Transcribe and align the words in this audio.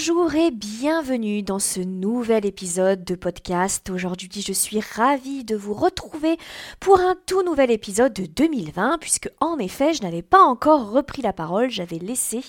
Bonjour 0.00 0.34
et 0.34 0.50
bienvenue 0.50 1.42
dans 1.42 1.58
ce 1.58 1.78
nouvel 1.78 2.46
épisode 2.46 3.04
de 3.04 3.14
podcast. 3.14 3.90
Aujourd'hui, 3.90 4.30
je 4.40 4.54
suis 4.54 4.80
ravie 4.80 5.44
de 5.44 5.54
vous 5.54 5.74
retrouver 5.74 6.38
pour 6.80 7.00
un 7.00 7.16
tout 7.26 7.42
nouvel 7.42 7.70
épisode 7.70 8.14
de 8.14 8.24
2020, 8.24 8.96
puisque 8.98 9.28
en 9.40 9.58
effet, 9.58 9.92
je 9.92 10.00
n'avais 10.02 10.22
pas 10.22 10.40
encore 10.40 10.90
repris 10.90 11.20
la 11.20 11.34
parole, 11.34 11.68
j'avais 11.68 11.98
laissé 11.98 12.40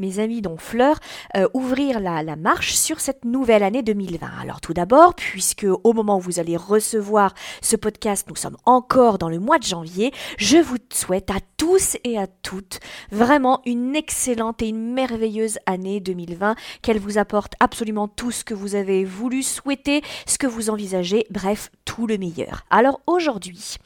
mes 0.00 0.18
amis 0.18 0.42
dont 0.42 0.56
Fleur 0.56 0.98
euh, 1.36 1.46
ouvrir 1.54 2.00
la, 2.00 2.24
la 2.24 2.34
marche 2.34 2.74
sur 2.74 2.98
cette 2.98 3.24
nouvelle 3.24 3.62
année 3.62 3.84
2020. 3.84 4.26
Alors 4.40 4.60
tout 4.60 4.74
d'abord, 4.74 5.14
puisque 5.14 5.66
au 5.84 5.92
moment 5.92 6.16
où 6.16 6.22
vous 6.22 6.40
allez 6.40 6.56
recevoir 6.56 7.34
ce 7.62 7.76
podcast, 7.76 8.26
nous 8.28 8.34
sommes 8.34 8.56
encore 8.64 9.18
dans 9.18 9.28
le 9.28 9.38
mois 9.38 9.60
de 9.60 9.64
janvier, 9.64 10.12
je 10.38 10.58
vous 10.58 10.78
souhaite 10.92 11.30
à 11.30 11.38
tous 11.56 11.96
et 12.02 12.18
à 12.18 12.26
toutes 12.26 12.80
vraiment 13.12 13.62
une 13.64 13.94
excellente 13.94 14.60
et 14.60 14.68
une 14.68 14.92
merveilleuse 14.92 15.60
année 15.66 16.00
2020 16.00 16.56
qu'elle 16.82 16.95
vous 16.98 17.18
apporte 17.18 17.54
absolument 17.60 18.08
tout 18.08 18.30
ce 18.30 18.44
que 18.44 18.54
vous 18.54 18.74
avez 18.74 19.04
voulu, 19.04 19.42
souhaiter, 19.42 20.02
ce 20.26 20.38
que 20.38 20.46
vous 20.46 20.70
envisagez, 20.70 21.26
bref, 21.30 21.70
tout 21.84 22.06
le 22.06 22.18
meilleur. 22.18 22.64
Alors 22.70 23.00
aujourd'hui, 23.06 23.76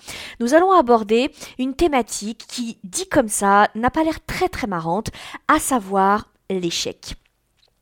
nous 0.41 0.55
allons 0.55 0.73
aborder 0.73 1.31
une 1.59 1.75
thématique 1.75 2.45
qui, 2.49 2.79
dit 2.85 3.09
comme 3.09 3.29
ça, 3.29 3.69
n'a 3.75 3.91
pas 3.91 4.05
l'air 4.05 4.25
très 4.25 4.49
très 4.49 4.67
marrante, 4.67 5.11
à 5.49 5.59
savoir 5.59 6.29
l'échec. 6.49 7.15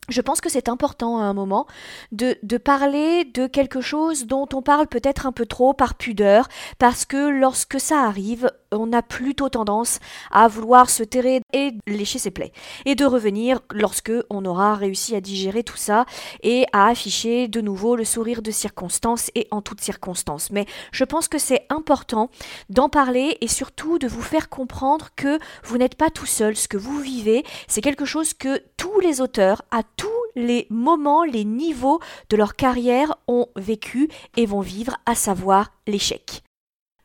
Je 0.09 0.21
pense 0.21 0.41
que 0.41 0.49
c'est 0.49 0.69
important 0.69 1.19
à 1.19 1.23
un 1.23 1.33
moment 1.33 1.67
de, 2.11 2.35
de, 2.41 2.57
parler 2.57 3.25
de 3.25 3.45
quelque 3.45 3.79
chose 3.79 4.25
dont 4.25 4.47
on 4.53 4.61
parle 4.63 4.87
peut-être 4.87 5.27
un 5.27 5.31
peu 5.31 5.45
trop 5.45 5.73
par 5.73 5.95
pudeur, 5.95 6.47
parce 6.79 7.05
que 7.05 7.29
lorsque 7.29 7.79
ça 7.79 8.01
arrive, 8.01 8.51
on 8.71 8.93
a 8.93 9.01
plutôt 9.01 9.49
tendance 9.49 9.99
à 10.31 10.47
vouloir 10.47 10.89
se 10.89 11.03
terrer 11.03 11.41
et 11.53 11.73
lécher 11.87 12.19
ses 12.19 12.31
plaies, 12.31 12.51
et 12.85 12.95
de 12.95 13.05
revenir 13.05 13.59
lorsque 13.71 14.11
on 14.29 14.45
aura 14.45 14.75
réussi 14.75 15.15
à 15.15 15.21
digérer 15.21 15.63
tout 15.63 15.77
ça 15.77 16.05
et 16.43 16.65
à 16.73 16.87
afficher 16.87 17.47
de 17.47 17.61
nouveau 17.61 17.95
le 17.95 18.03
sourire 18.03 18.41
de 18.41 18.51
circonstance 18.51 19.31
et 19.35 19.47
en 19.51 19.61
toutes 19.61 19.81
circonstances. 19.81 20.51
Mais 20.51 20.65
je 20.91 21.03
pense 21.03 21.27
que 21.27 21.37
c'est 21.37 21.65
important 21.69 22.29
d'en 22.69 22.89
parler 22.89 23.37
et 23.41 23.47
surtout 23.47 23.99
de 23.99 24.07
vous 24.07 24.21
faire 24.21 24.49
comprendre 24.49 25.09
que 25.15 25.39
vous 25.63 25.77
n'êtes 25.77 25.95
pas 25.95 26.09
tout 26.09 26.25
seul. 26.25 26.55
Ce 26.55 26.67
que 26.67 26.77
vous 26.77 26.99
vivez, 26.99 27.43
c'est 27.67 27.81
quelque 27.81 28.05
chose 28.05 28.33
que 28.33 28.61
tous 28.77 28.99
les 28.99 29.21
auteurs, 29.21 29.63
à 29.71 29.83
tous 29.83 30.07
les 30.35 30.67
moments, 30.69 31.23
les 31.23 31.45
niveaux 31.45 31.99
de 32.29 32.37
leur 32.37 32.55
carrière 32.55 33.15
ont 33.27 33.47
vécu 33.55 34.09
et 34.37 34.45
vont 34.45 34.61
vivre, 34.61 34.95
à 35.05 35.15
savoir 35.15 35.71
l'échec. 35.87 36.43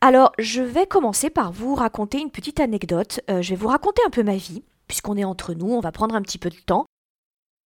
Alors, 0.07 0.33
je 0.39 0.61
vais 0.61 0.87
commencer 0.87 1.31
par 1.31 1.51
vous 1.51 1.75
raconter 1.75 2.21
une 2.21 2.31
petite 2.31 2.61
anecdote. 2.61 3.21
Euh, 3.31 3.41
je 3.41 3.49
vais 3.49 3.57
vous 3.57 3.69
raconter 3.69 4.03
un 4.07 4.11
peu 4.11 4.23
ma 4.23 4.37
vie, 4.37 4.63
puisqu'on 4.87 5.17
est 5.17 5.25
entre 5.25 5.55
nous, 5.55 5.73
on 5.73 5.81
va 5.81 5.93
prendre 5.93 6.15
un 6.15 6.21
petit 6.21 6.37
peu 6.37 6.51
de 6.51 6.59
temps, 6.59 6.85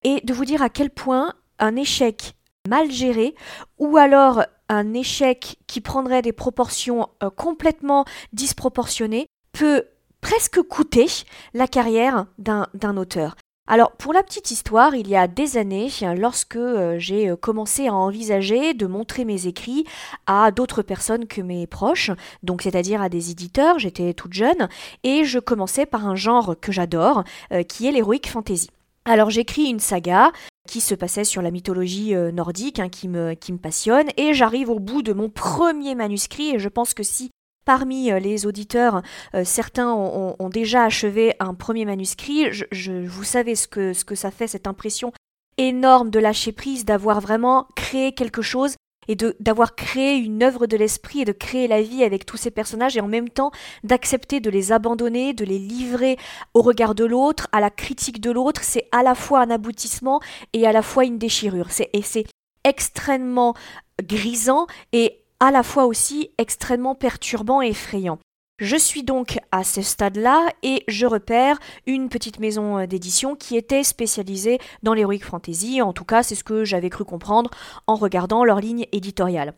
et 0.04 0.22
de 0.22 0.34
vous 0.36 0.46
dire 0.46 0.62
à 0.62 0.70
quel 0.70 0.92
point 0.92 1.34
un 1.58 1.76
échec 1.76 2.36
mal 2.70 2.92
géré, 2.92 3.34
ou 3.80 3.98
alors 3.98 4.44
un 4.70 4.94
échec 4.94 5.58
qui 5.66 5.82
prendrait 5.82 6.22
des 6.22 6.32
proportions 6.32 7.10
euh, 7.24 7.32
complètement 7.32 8.06
disproportionnées, 8.34 9.26
peut 9.52 9.86
presque 10.22 10.62
coûter 10.62 11.08
la 11.56 11.68
carrière 11.68 12.28
d'un 12.38 12.98
auteur. 12.98 13.36
Alors, 13.70 13.92
pour 13.92 14.14
la 14.14 14.24
petite 14.24 14.50
histoire, 14.50 14.96
il 14.96 15.10
y 15.10 15.18
a 15.18 15.28
des 15.28 15.58
années, 15.58 15.90
lorsque 16.16 16.56
euh, 16.56 16.98
j'ai 17.00 17.30
euh, 17.30 17.36
commencé 17.36 17.90
à 17.90 17.94
envisager 17.94 18.74
de 18.74 18.88
montrer 18.88 19.26
mes 19.26 19.46
écrits 19.46 19.84
à 20.26 20.52
d'autres 20.52 20.84
personnes 20.84 21.28
que 21.28 21.42
mes 21.42 21.68
proches, 21.68 22.12
donc 22.44 22.62
c'est-à-dire 22.62 23.02
à 23.02 23.10
des 23.10 23.30
éditeurs, 23.30 23.78
j'étais 23.78 24.14
toute 24.14 24.32
jeune, 24.32 24.70
et 25.04 25.26
je 25.26 25.40
commençais 25.40 25.86
par 25.86 26.08
un 26.08 26.16
genre 26.16 26.56
que 26.62 26.72
j'adore, 26.72 27.26
euh, 27.52 27.64
qui 27.64 27.88
est 27.88 27.92
l'héroïque 27.92 28.30
fantasy. 28.30 28.70
Alors 29.04 29.32
j'écris 29.32 29.66
une 29.66 29.82
saga 29.82 30.32
qui 30.66 30.80
se 30.80 30.96
passait 30.96 31.26
sur 31.26 31.42
la 31.42 31.52
mythologie 31.52 32.14
nordique, 32.34 32.80
hein, 32.80 32.90
qui, 32.90 33.10
me, 33.10 33.34
qui 33.34 33.52
me 33.52 33.58
passionne, 33.58 34.08
et 34.16 34.34
j'arrive 34.34 34.70
au 34.70 34.80
bout 34.80 35.02
de 35.02 35.12
mon 35.12 35.30
premier 35.30 35.94
manuscrit, 35.94 36.56
et 36.56 36.60
je 36.60 36.70
pense 36.70 36.94
que 36.94 37.04
si 37.04 37.32
parmi 37.68 38.12
euh, 38.12 38.20
les 38.20 38.48
auditeurs, 38.48 39.02
euh, 39.36 39.44
certains 39.44 39.94
ont, 39.94 40.50
déjà 40.50 40.86
achevé 40.86 41.36
un 41.40 41.54
premier 41.54 41.84
manuscrit. 41.84 42.48
Je, 42.72 43.06
vous 43.06 43.26
savez 43.26 43.56
ce 43.56 43.68
que, 43.68 43.92
ce 43.92 44.06
que 44.06 44.16
ça 44.16 44.32
fait, 44.32 44.48
cette 44.48 44.68
impression 44.68 45.12
énorme 45.58 46.10
de 46.10 46.20
lâcher 46.20 46.54
prise, 46.54 46.86
d'avoir 46.86 47.20
vraiment 47.20 47.68
créé 47.76 48.14
quelque 48.14 48.42
chose 48.42 48.76
et 49.10 49.18
d'avoir 49.40 49.76
créé 49.76 50.16
une 50.16 50.44
œuvre 50.44 50.66
de 50.66 50.78
l'esprit 50.78 51.22
et 51.22 51.26
de 51.26 51.34
créer 51.34 51.68
la 51.68 51.82
vie 51.82 52.04
avec 52.06 52.26
tous 52.26 52.38
ces 52.38 52.52
personnages 52.52 52.96
et 52.96 53.02
en 53.02 53.08
même 53.08 53.30
temps 53.30 53.52
d'accepter 53.84 54.40
de 54.40 54.50
les 54.50 54.72
abandonner, 54.72 55.34
de 55.34 55.44
les 55.44 55.60
livrer 55.60 56.18
au 56.54 56.62
regard 56.62 56.96
de 56.96 57.04
l'autre, 57.04 57.48
à 57.52 57.60
la 57.60 57.70
critique 57.70 58.22
de 58.22 58.32
l'autre, 58.32 58.62
c'est 58.64 58.88
à 58.94 59.04
la 59.04 59.14
fois 59.16 59.42
un 59.42 59.50
aboutissement 59.50 60.22
et 60.54 60.66
à 60.66 60.72
la 60.72 60.82
fois 60.82 61.04
une 61.04 61.18
déchirure. 61.18 61.68
et 61.94 62.02
c'est 62.02 62.26
extrêmement 62.64 63.54
grisant 64.02 64.68
et 64.94 65.24
à 65.40 65.52
la 65.52 65.64
fois 65.64 65.86
aussi 65.86 66.32
extrêmement 66.38 66.96
perturbant 66.96 67.62
et 67.62 67.68
effrayant. 67.68 68.20
Je 68.60 68.76
suis 68.76 69.04
donc 69.04 69.38
à 69.52 69.64
ce 69.64 69.84
stade-là 69.84 70.52
et 70.64 70.84
je 70.88 71.06
repère 71.06 71.60
une 71.86 72.10
petite 72.10 72.40
maison 72.40 72.80
euh, 72.80 72.88
d'édition 72.88 73.36
qui 73.36 73.56
était 73.56 73.84
spécialisée 73.84 74.58
dans 74.82 74.96
l'heroic 74.96 75.20
fantasy, 75.20 75.80
en 75.84 75.94
tout 75.94 76.06
cas 76.06 76.24
c'est 76.24 76.34
ce 76.34 76.44
que 76.44 76.66
j'avais 76.66 76.90
cru 76.90 77.06
comprendre 77.06 77.52
en 77.86 77.94
regardant 77.94 78.44
leur 78.44 78.60
ligne 78.60 78.88
éditoriale. 78.92 79.54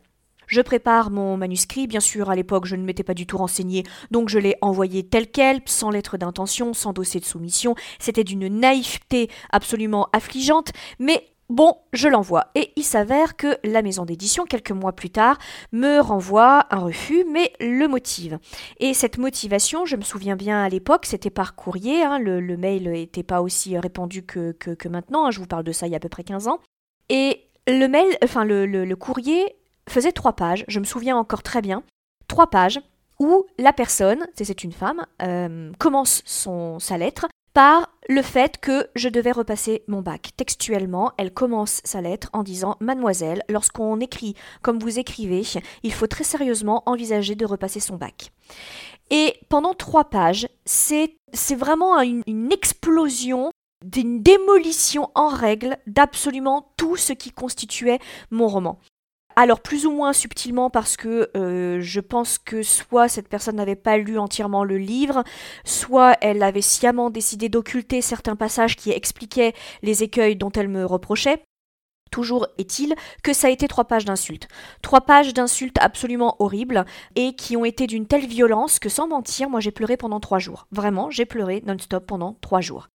Je 0.48 0.60
prépare 0.60 1.10
mon 1.10 1.38
manuscrit, 1.38 1.86
bien 1.86 2.00
sûr 2.00 2.28
à 2.28 2.34
l'époque 2.34 2.66
je 2.66 2.76
ne 2.76 2.84
m'étais 2.84 3.02
pas 3.02 3.14
du 3.14 3.24
tout 3.24 3.38
renseigné, 3.38 3.84
donc 4.10 4.28
je 4.28 4.38
l'ai 4.38 4.56
envoyé 4.60 5.02
tel 5.02 5.30
quel, 5.30 5.62
sans 5.64 5.88
lettre 5.88 6.18
d'intention, 6.18 6.74
sans 6.74 6.92
dossier 6.92 7.20
de 7.20 7.24
soumission, 7.24 7.76
c'était 7.98 8.24
d'une 8.24 8.48
naïveté 8.48 9.30
absolument 9.50 10.08
affligeante, 10.12 10.72
mais 10.98 11.24
Bon, 11.50 11.78
je 11.92 12.06
l'envoie. 12.06 12.46
Et 12.54 12.72
il 12.76 12.84
s'avère 12.84 13.36
que 13.36 13.58
la 13.64 13.82
maison 13.82 14.04
d'édition, 14.04 14.44
quelques 14.44 14.70
mois 14.70 14.92
plus 14.92 15.10
tard, 15.10 15.36
me 15.72 15.98
renvoie 15.98 16.66
un 16.70 16.78
refus, 16.78 17.24
mais 17.28 17.52
le 17.58 17.88
motive. 17.88 18.38
Et 18.78 18.94
cette 18.94 19.18
motivation, 19.18 19.84
je 19.84 19.96
me 19.96 20.02
souviens 20.02 20.36
bien 20.36 20.62
à 20.62 20.68
l'époque, 20.68 21.06
c'était 21.06 21.28
par 21.28 21.56
courrier. 21.56 22.04
Hein, 22.04 22.20
le, 22.20 22.56
mail 22.56 22.88
n'était 22.88 23.24
pas 23.24 23.42
aussi 23.42 23.76
répandu 23.76 24.22
que, 24.22 24.54
maintenant. 24.88 25.26
Hein, 25.26 25.32
je 25.32 25.40
vous 25.40 25.46
parle 25.48 25.64
de 25.64 25.72
ça 25.72 25.88
il 25.88 25.90
y 25.90 25.94
a 25.94 25.96
à 25.96 26.00
peu 26.00 26.08
près 26.08 26.22
15 26.22 26.46
ans. 26.46 26.60
Et 27.08 27.48
le 27.66 27.88
mail, 27.88 28.16
enfin 28.22 28.44
le, 28.44 28.94
courrier 28.94 29.56
faisait 29.88 30.12
trois 30.12 30.34
pages. 30.34 30.64
Je 30.68 30.78
me 30.78 30.84
souviens 30.84 31.16
encore 31.16 31.42
très 31.42 31.62
bien. 31.62 31.82
Trois 32.28 32.48
pages 32.48 32.80
où 33.18 33.44
la 33.58 33.72
personne, 33.72 34.24
c'est 34.34 34.62
une 34.62 34.72
femme, 34.72 35.04
euh, 35.20 35.72
commence 35.80 36.22
sa 36.24 36.96
lettre 36.96 37.26
par 37.52 37.90
le 38.08 38.22
fait 38.22 38.58
que 38.58 38.88
je 38.94 39.08
devais 39.08 39.32
repasser 39.32 39.82
mon 39.88 40.02
bac. 40.02 40.30
Textuellement, 40.36 41.12
elle 41.16 41.32
commence 41.32 41.80
sa 41.84 42.00
lettre 42.00 42.28
en 42.32 42.42
disant 42.42 42.76
Mademoiselle, 42.80 43.42
lorsqu'on 43.48 44.00
écrit 44.00 44.34
comme 44.62 44.78
vous 44.78 44.98
écrivez, 44.98 45.42
il 45.82 45.92
faut 45.92 46.06
très 46.06 46.24
sérieusement 46.24 46.82
envisager 46.86 47.34
de 47.34 47.46
repasser 47.46 47.80
son 47.80 47.96
bac. 47.96 48.32
Et 49.10 49.34
pendant 49.48 49.74
trois 49.74 50.04
pages, 50.04 50.48
c'est 50.64 51.16
vraiment 51.56 52.00
une, 52.00 52.22
une 52.26 52.52
explosion 52.52 53.50
d'une 53.84 54.22
démolition 54.22 55.10
en 55.14 55.28
règle 55.28 55.78
d'absolument 55.86 56.72
tout 56.76 56.96
ce 56.96 57.12
qui 57.12 57.30
constituait 57.30 57.98
mon 58.30 58.46
roman. 58.46 58.78
Alors 59.40 59.60
plus 59.60 59.86
ou 59.86 59.90
moins 59.90 60.12
subtilement 60.12 60.68
parce 60.68 60.98
que 60.98 61.30
euh, 61.34 61.80
je 61.80 62.00
pense 62.00 62.36
que 62.36 62.62
soit 62.62 63.08
cette 63.08 63.26
personne 63.26 63.56
n'avait 63.56 63.74
pas 63.74 63.96
lu 63.96 64.18
entièrement 64.18 64.64
le 64.64 64.76
livre, 64.76 65.24
soit 65.64 66.14
elle 66.20 66.42
avait 66.42 66.60
sciemment 66.60 67.08
décidé 67.08 67.48
d'occulter 67.48 68.02
certains 68.02 68.36
passages 68.36 68.76
qui 68.76 68.90
expliquaient 68.90 69.54
les 69.80 70.02
écueils 70.02 70.36
dont 70.36 70.52
elle 70.52 70.68
me 70.68 70.84
reprochait. 70.84 71.42
Toujours 72.10 72.48
est-il 72.58 72.94
que 73.22 73.32
ça 73.32 73.46
a 73.46 73.50
été 73.50 73.66
trois 73.66 73.86
pages 73.86 74.04
d'insultes. 74.04 74.46
Trois 74.82 75.00
pages 75.00 75.32
d'insultes 75.32 75.78
absolument 75.80 76.36
horribles 76.38 76.84
et 77.16 77.34
qui 77.34 77.56
ont 77.56 77.64
été 77.64 77.86
d'une 77.86 78.06
telle 78.06 78.26
violence 78.26 78.78
que 78.78 78.90
sans 78.90 79.08
mentir, 79.08 79.48
moi 79.48 79.60
j'ai 79.60 79.70
pleuré 79.70 79.96
pendant 79.96 80.20
trois 80.20 80.38
jours. 80.38 80.66
Vraiment, 80.70 81.08
j'ai 81.08 81.24
pleuré 81.24 81.62
non-stop 81.64 82.04
pendant 82.06 82.36
trois 82.42 82.60
jours. 82.60 82.88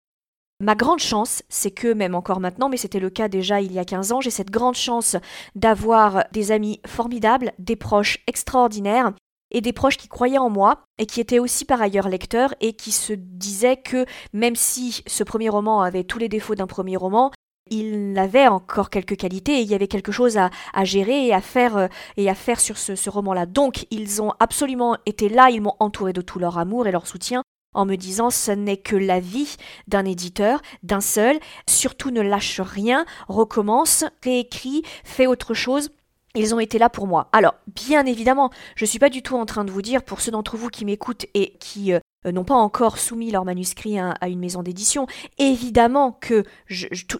Ma 0.61 0.77
grande 0.77 1.01
chance, 1.01 1.43
c'est 1.49 1.73
que 1.73 1.93
même 1.93 2.15
encore 2.15 2.39
maintenant, 2.39 2.69
mais 2.69 2.77
c'était 2.77 3.01
le 3.01 3.11
cas 3.11 3.29
déjà 3.29 3.61
il 3.61 3.73
y 3.73 3.81
a 3.81 3.85
15 3.85 4.13
ans, 4.13 4.21
j'ai 4.21 4.31
cette 4.31 4.51
grande 4.51 4.77
chance 4.77 5.17
d'avoir 5.57 6.25
des 6.31 6.53
amis 6.53 6.81
formidables, 6.87 7.53
des 7.59 7.75
proches 7.75 8.19
extraordinaires 8.29 9.13
et 9.51 9.61
des 9.61 9.73
proches 9.73 9.97
qui 9.97 10.09
croyaient 10.09 10.39
en 10.39 10.51
moi 10.51 10.85
et 10.99 11.07
qui 11.07 11.21
étaient 11.21 11.39
aussi 11.39 11.65
par 11.65 11.83
ailleurs 11.83 12.09
lecteurs 12.09 12.55
et 12.61 12.75
qui 12.75 12.93
se 12.93 13.13
disaient 13.13 13.77
que 13.77 14.07
même 14.33 14.57
si 14.57 15.03
ce 15.07 15.25
premier 15.25 15.49
roman 15.49 15.83
avait 15.83 16.05
tous 16.05 16.19
les 16.19 16.29
défauts 16.29 16.55
d'un 16.55 16.67
premier 16.67 16.97
roman, 16.97 17.33
il 17.71 18.19
avait 18.19 18.49
encore 18.49 18.91
quelques 18.91 19.17
qualités 19.17 19.59
et 19.59 19.63
il 19.63 19.69
y 19.69 19.75
avait 19.75 19.89
quelque 19.89 20.13
chose 20.13 20.37
à, 20.37 20.51
gérer 20.85 21.27
et 21.27 21.35
à 21.35 21.41
faire 21.41 21.77
euh, 21.77 21.89
et 22.17 22.29
à 22.29 22.35
faire 22.35 22.61
sur 22.61 22.77
ce, 22.77 23.11
roman-là. 23.11 23.47
Donc 23.47 23.87
ils 23.91 24.21
ont 24.23 24.33
absolument 24.41 24.97
été 25.07 25.29
là, 25.29 25.51
ils 25.51 25.63
m'ont 25.63 25.77
entouré 25.81 26.13
de 26.13 26.21
tout 26.21 26.39
leur 26.39 26.59
amour 26.59 26.87
et 26.87 26.93
leur 26.93 27.07
soutien 27.07 27.43
en 27.75 27.87
me 27.87 27.97
disant 27.97 28.31
ce 28.31 28.53
n'est 28.53 28.77
que 28.77 28.97
la 28.97 29.21
vie 29.21 29.57
d'un 29.89 30.05
éditeur, 30.05 30.63
d'un 30.83 31.01
seul, 31.01 31.39
surtout 31.69 32.11
ne 32.11 32.21
lâche 32.21 32.61
rien, 32.61 33.05
recommence, 33.29 34.05
réécrit, 34.23 34.83
fais 35.05 35.27
autre 35.27 35.55
chose. 35.55 35.91
Ils 36.35 36.55
ont 36.55 36.61
été 36.61 36.79
là 36.79 36.89
pour 36.89 37.07
moi. 37.07 37.29
Alors, 37.33 37.55
bien 37.75 38.07
évidemment, 38.07 38.51
je 38.75 38.85
ne 38.85 38.89
suis 38.89 38.99
pas 38.99 39.11
du 39.11 39.23
tout 39.23 39.37
en 39.37 39.45
train 39.45 39.65
de 39.65 39.71
vous 39.71 39.83
dire, 39.83 40.03
pour 40.03 40.21
ceux 40.23 40.31
d'entre 40.31 40.57
vous 40.57 40.69
qui 40.69 40.87
m'écoutent 40.87 41.27
et 41.35 41.59
qui 41.59 41.93
euh, 41.93 42.01
n'ont 42.25 42.45
pas 42.45 42.55
encore 42.55 42.99
soumis 42.99 43.31
leur 43.31 43.45
manuscrit 43.45 43.99
à, 43.99 44.29
une 44.29 44.39
maison 44.39 44.63
d'édition. 44.63 45.07
Évidemment 45.39 46.13
que 46.13 46.45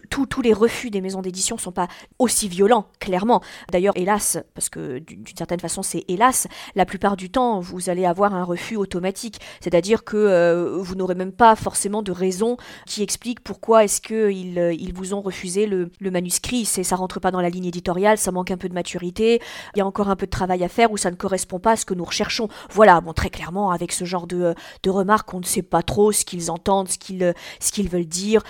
tous 0.09 0.41
les 0.41 0.53
refus 0.53 0.89
des 0.89 1.01
maisons 1.01 1.21
d'édition 1.21 1.55
ne 1.55 1.61
sont 1.61 1.71
pas 1.71 1.87
aussi 2.19 2.47
violents, 2.47 2.87
clairement. 2.99 3.41
D'ailleurs, 3.71 3.93
hélas, 3.97 4.37
parce 4.53 4.69
que 4.69 4.99
d'une 4.99 5.37
certaine 5.37 5.59
façon 5.59 5.83
c'est 5.83 6.05
hélas, 6.07 6.47
la 6.75 6.85
plupart 6.85 7.17
du 7.17 7.29
temps 7.29 7.59
vous 7.59 7.89
allez 7.89 8.05
avoir 8.05 8.33
un 8.33 8.43
refus 8.43 8.75
automatique. 8.75 9.39
C'est-à-dire 9.61 10.03
que 10.03 10.17
euh, 10.17 10.77
vous 10.77 10.95
n'aurez 10.95 11.15
même 11.15 11.31
pas 11.31 11.55
forcément 11.55 12.01
de 12.01 12.11
raison 12.11 12.57
qui 12.85 13.03
explique 13.03 13.41
pourquoi 13.41 13.83
est-ce 13.83 14.01
qu'ils 14.01 14.59
euh, 14.59 14.73
ils 14.73 14.93
vous 14.93 15.13
ont 15.13 15.21
refusé 15.21 15.65
le, 15.65 15.89
manuscrit. 16.01 16.65
C'est, 16.65 16.83
ça 16.83 16.95
rentre 16.95 17.19
pas 17.19 17.31
dans 17.31 17.41
la 17.41 17.49
ligne 17.49 17.65
éditoriale, 17.65 18.17
ça 18.17 18.31
manque 18.31 18.51
un 18.51 18.57
peu 18.57 18.69
de 18.69 18.73
maturité, 18.73 19.41
il 19.75 19.79
y 19.79 19.81
a 19.81 19.85
encore 19.85 20.09
un 20.09 20.15
peu 20.15 20.25
de 20.25 20.31
travail 20.31 20.63
à 20.63 20.69
faire 20.69 20.91
ou 20.91 20.97
ça 20.97 21.11
ne 21.11 21.15
correspond 21.15 21.59
pas 21.59 21.71
à 21.71 21.75
ce 21.75 21.85
que 21.85 21.93
nous 21.93 22.05
recherchons. 22.05 22.47
Voilà, 22.69 23.01
bon 23.01 23.13
très 23.13 23.29
clairement 23.29 23.71
avec 23.71 23.91
ce 23.91 24.05
genre 24.05 24.27
de 24.27 24.53
remarques, 24.93 25.33
on 25.33 25.39
ne 25.39 25.45
sait 25.45 25.61
pas 25.61 25.83
trop 25.83 26.11
ce 26.11 26.25
qu'ils 26.25 26.49
entendent, 26.51 26.89
ce 26.89 26.97
qu'ils, 26.97 27.33
ce 27.59 27.71
qu'ils 27.71 27.89
veulent 27.89 28.05
dire, 28.05 28.43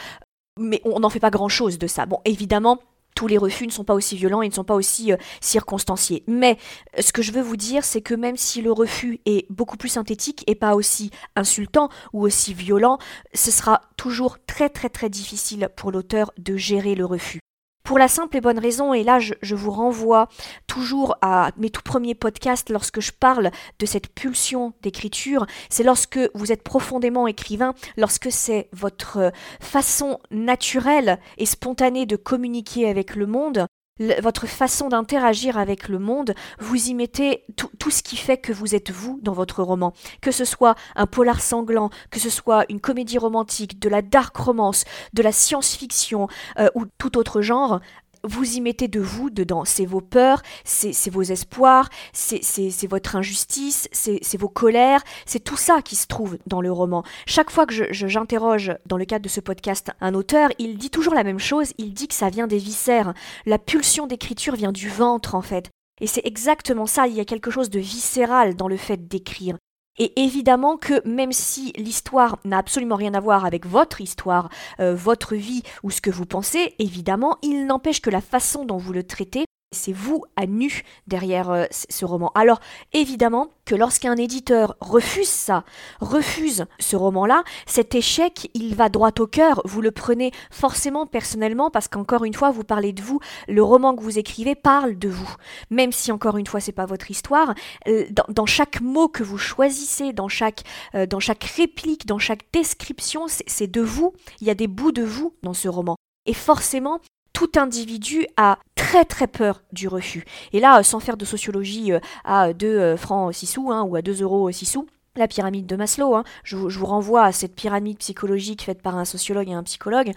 mais 0.59 0.81
on 0.85 0.99
n'en 0.99 1.09
fait 1.09 1.19
pas 1.19 1.31
grand-chose 1.31 1.79
de 1.79 1.87
ça. 1.87 2.05
Bon, 2.05 2.19
évidemment, 2.25 2.79
tous 3.15 3.27
les 3.27 3.37
refus 3.37 3.67
ne 3.67 3.71
sont 3.71 3.83
pas 3.83 3.93
aussi 3.93 4.15
violents 4.15 4.41
et 4.41 4.49
ne 4.49 4.53
sont 4.53 4.63
pas 4.63 4.75
aussi 4.75 5.11
euh, 5.11 5.17
circonstanciés. 5.41 6.23
Mais 6.27 6.57
ce 6.99 7.11
que 7.11 7.21
je 7.21 7.31
veux 7.31 7.41
vous 7.41 7.57
dire, 7.57 7.83
c'est 7.83 8.01
que 8.01 8.13
même 8.13 8.37
si 8.37 8.61
le 8.61 8.71
refus 8.71 9.19
est 9.25 9.45
beaucoup 9.51 9.77
plus 9.77 9.89
synthétique 9.89 10.43
et 10.47 10.55
pas 10.55 10.75
aussi 10.75 11.11
insultant 11.35 11.89
ou 12.11 12.23
aussi 12.23 12.53
violent, 12.53 12.97
ce 13.33 13.51
sera 13.51 13.81
toujours 13.97 14.37
très 14.45 14.69
très 14.69 14.89
très 14.89 15.09
difficile 15.09 15.69
pour 15.75 15.91
l'auteur 15.91 16.31
de 16.37 16.55
gérer 16.57 16.95
le 16.95 17.05
refus. 17.05 17.39
Pour 17.83 17.99
la 17.99 18.07
simple 18.07 18.37
et 18.37 18.41
bonne 18.41 18.59
raison, 18.59 18.93
et 18.93 19.03
là 19.03 19.19
je, 19.19 19.55
vous 19.55 19.71
renvoie 19.71 20.29
toujours 20.67 21.17
à 21.21 21.51
mes 21.57 21.69
tout 21.69 21.81
premiers 21.81 22.15
podcasts 22.15 22.69
lorsque 22.69 23.01
je 23.01 23.11
parle 23.11 23.51
de 23.77 23.85
cette 23.85 24.07
pulsion 24.07 24.71
d'écriture, 24.81 25.45
c'est 25.69 25.83
lorsque 25.83 26.17
vous 26.33 26.53
êtes 26.53 26.63
profondément 26.63 27.27
écrivain, 27.27 27.73
lorsque 27.97 28.31
c'est 28.31 28.69
votre 28.71 29.33
façon 29.59 30.21
naturelle 30.31 31.19
et 31.37 31.45
spontanée 31.45 32.05
de 32.05 32.15
communiquer 32.15 32.87
avec 32.87 33.17
le 33.17 33.25
monde, 33.25 33.67
votre 33.99 34.47
façon 34.47 34.89
d'interagir 34.89 35.57
avec 35.57 35.87
le 35.87 35.99
monde, 35.99 36.33
vous 36.59 36.89
y 36.89 36.95
mettez 36.95 37.43
tout, 37.55 37.91
ce 37.91 38.01
qui 38.01 38.17
fait 38.17 38.37
que 38.37 38.51
vous 38.51 38.73
êtes 38.73 38.89
vous 38.89 39.19
dans 39.21 39.33
votre 39.33 39.61
roman. 39.61 39.93
Que 40.19 40.31
ce 40.31 40.45
soit 40.45 40.75
un 40.95 41.05
polar 41.05 41.41
sanglant, 41.41 41.91
que 42.09 42.19
ce 42.19 42.31
soit 42.31 42.65
une 42.69 42.79
comédie 42.79 43.19
romantique, 43.19 43.79
de 43.79 43.89
la 43.89 44.01
dark 44.01 44.35
romance, 44.35 44.85
de 45.13 45.21
la 45.21 45.31
science-fiction 45.31 46.27
euh, 46.57 46.69
ou 46.73 46.85
tout 46.97 47.17
autre 47.17 47.41
genre, 47.41 47.81
vous 48.23 48.55
y 48.55 48.61
mettez 48.61 48.87
de 48.87 48.99
vous 48.99 49.29
dedans. 49.29 49.65
C'est 49.65 49.85
vos 49.85 50.01
peurs, 50.01 50.41
c'est 50.63 51.09
vos 51.09 51.23
espoirs, 51.23 51.89
c'est 52.13 52.87
votre 52.87 53.15
injustice, 53.15 53.87
c'est 53.91 54.37
vos 54.37 54.49
colères, 54.49 55.01
c'est 55.25 55.43
tout 55.43 55.57
ça 55.57 55.81
qui 55.81 55.95
se 55.95 56.07
trouve 56.07 56.37
dans 56.47 56.61
le 56.61 56.71
roman. 56.71 57.03
Chaque 57.25 57.51
fois 57.51 57.65
que 57.65 57.91
j'interroge, 57.91 58.73
dans 58.85 58.97
le 58.97 59.05
cadre 59.05 59.23
de 59.23 59.29
ce 59.29 59.41
podcast, 59.41 59.91
un 60.01 60.13
auteur, 60.13 60.49
il 60.59 60.77
dit 60.77 60.89
toujours 60.89 61.13
la 61.13 61.23
même 61.23 61.39
chose, 61.39 61.73
il 61.77 61.93
dit 61.93 62.07
que 62.07 62.15
ça 62.15 62.29
vient 62.29 62.47
des 62.47 62.57
viscères. 62.57 63.13
La 63.45 63.59
pulsion 63.59 64.07
d'écriture 64.07 64.55
vient 64.55 64.71
du 64.71 64.89
ventre, 64.89 65.35
en 65.35 65.41
fait. 65.41 65.69
Et 66.01 66.07
c'est 66.07 66.25
exactement 66.25 66.85
ça, 66.85 67.07
il 67.07 67.13
y 67.13 67.19
a 67.19 67.25
quelque 67.25 67.51
chose 67.51 67.69
de 67.69 67.79
viscéral 67.79 68.55
dans 68.55 68.67
le 68.67 68.77
fait 68.77 69.07
d'écrire. 69.07 69.57
Et 69.99 70.23
évidemment 70.23 70.77
que 70.77 71.07
même 71.07 71.31
si 71.31 71.71
l'histoire 71.75 72.39
n'a 72.45 72.57
absolument 72.57 72.95
rien 72.95 73.13
à 73.13 73.19
voir 73.19 73.45
avec 73.45 73.65
votre 73.65 74.01
histoire, 74.01 74.49
euh, 74.79 74.95
votre 74.95 75.35
vie 75.35 75.63
ou 75.83 75.91
ce 75.91 76.01
que 76.01 76.09
vous 76.09 76.25
pensez, 76.25 76.73
évidemment, 76.79 77.37
il 77.43 77.65
n'empêche 77.67 78.01
que 78.01 78.09
la 78.09 78.21
façon 78.21 78.65
dont 78.65 78.77
vous 78.77 78.93
le 78.93 79.03
traitez 79.03 79.45
c'est 79.73 79.93
vous 79.93 80.23
à 80.35 80.45
nu 80.45 80.83
derrière 81.07 81.49
euh, 81.49 81.65
ce 81.71 82.05
roman. 82.05 82.31
Alors 82.35 82.59
évidemment 82.93 83.49
que 83.65 83.75
lorsqu'un 83.75 84.15
éditeur 84.15 84.75
refuse 84.81 85.29
ça, 85.29 85.63
refuse 85.99 86.65
ce 86.79 86.95
roman-là, 86.95 87.43
cet 87.65 87.95
échec, 87.95 88.49
il 88.53 88.75
va 88.75 88.89
droit 88.89 89.11
au 89.19 89.27
cœur. 89.27 89.61
Vous 89.65 89.81
le 89.81 89.91
prenez 89.91 90.31
forcément 90.51 91.05
personnellement 91.05 91.69
parce 91.69 91.87
qu'encore 91.87 92.25
une 92.25 92.33
fois, 92.33 92.51
vous 92.51 92.63
parlez 92.63 92.93
de 92.93 93.01
vous. 93.01 93.19
Le 93.47 93.63
roman 93.63 93.95
que 93.95 94.01
vous 94.01 94.19
écrivez 94.19 94.55
parle 94.55 94.97
de 94.97 95.09
vous. 95.09 95.29
Même 95.69 95.91
si 95.91 96.11
encore 96.11 96.37
une 96.37 96.47
fois, 96.47 96.59
c'est 96.59 96.71
pas 96.71 96.85
votre 96.85 97.11
histoire, 97.11 97.53
euh, 97.87 98.05
dans, 98.29 98.45
chaque 98.45 98.81
mot 98.81 99.07
que 99.07 99.23
vous 99.23 99.37
choisissez, 99.37 100.13
dans 100.13 100.27
chaque, 100.27 100.63
euh, 100.95 101.05
dans 101.05 101.19
chaque 101.19 101.43
réplique, 101.43 102.05
dans 102.05 102.19
chaque 102.19 102.45
description, 102.51 103.25
c'est 103.27 103.71
de 103.71 103.81
vous. 103.81 104.13
Il 104.41 104.47
y 104.47 104.51
a 104.51 104.55
des 104.55 104.67
bouts 104.67 104.91
de 104.91 105.03
vous 105.03 105.33
dans 105.43 105.53
ce 105.53 105.67
roman. 105.67 105.95
Et 106.25 106.33
forcément, 106.33 106.99
tout 107.33 107.51
individu 107.55 108.27
a 108.37 108.59
très 108.93 109.05
très 109.05 109.25
peur 109.25 109.63
du 109.71 109.87
refus. 109.87 110.23
Et 110.51 110.59
là, 110.59 110.77
euh, 110.77 110.83
sans 110.83 110.99
faire 110.99 111.17
de 111.17 111.25
sociologie 111.25 111.93
euh, 111.93 111.99
à 112.23 112.53
2 112.53 112.67
euh, 112.67 112.95
francs 112.95 113.33
6 113.33 113.47
sous 113.47 113.71
hein, 113.71 113.81
ou 113.81 113.95
à 113.95 114.03
2 114.03 114.21
euros 114.21 114.51
6 114.51 114.67
sous, 114.67 114.85
la 115.15 115.27
pyramide 115.27 115.65
de 115.65 115.75
Maslow. 115.75 116.15
Hein. 116.15 116.23
Je, 116.43 116.55
vous 116.55 116.85
renvoie 116.85 117.23
à 117.23 117.31
cette 117.31 117.55
pyramide 117.55 117.97
psychologique 117.99 118.63
faite 118.63 118.81
par 118.81 118.97
un 118.97 119.05
sociologue 119.05 119.49
et 119.49 119.53
un 119.53 119.63
psychologue, 119.63 120.11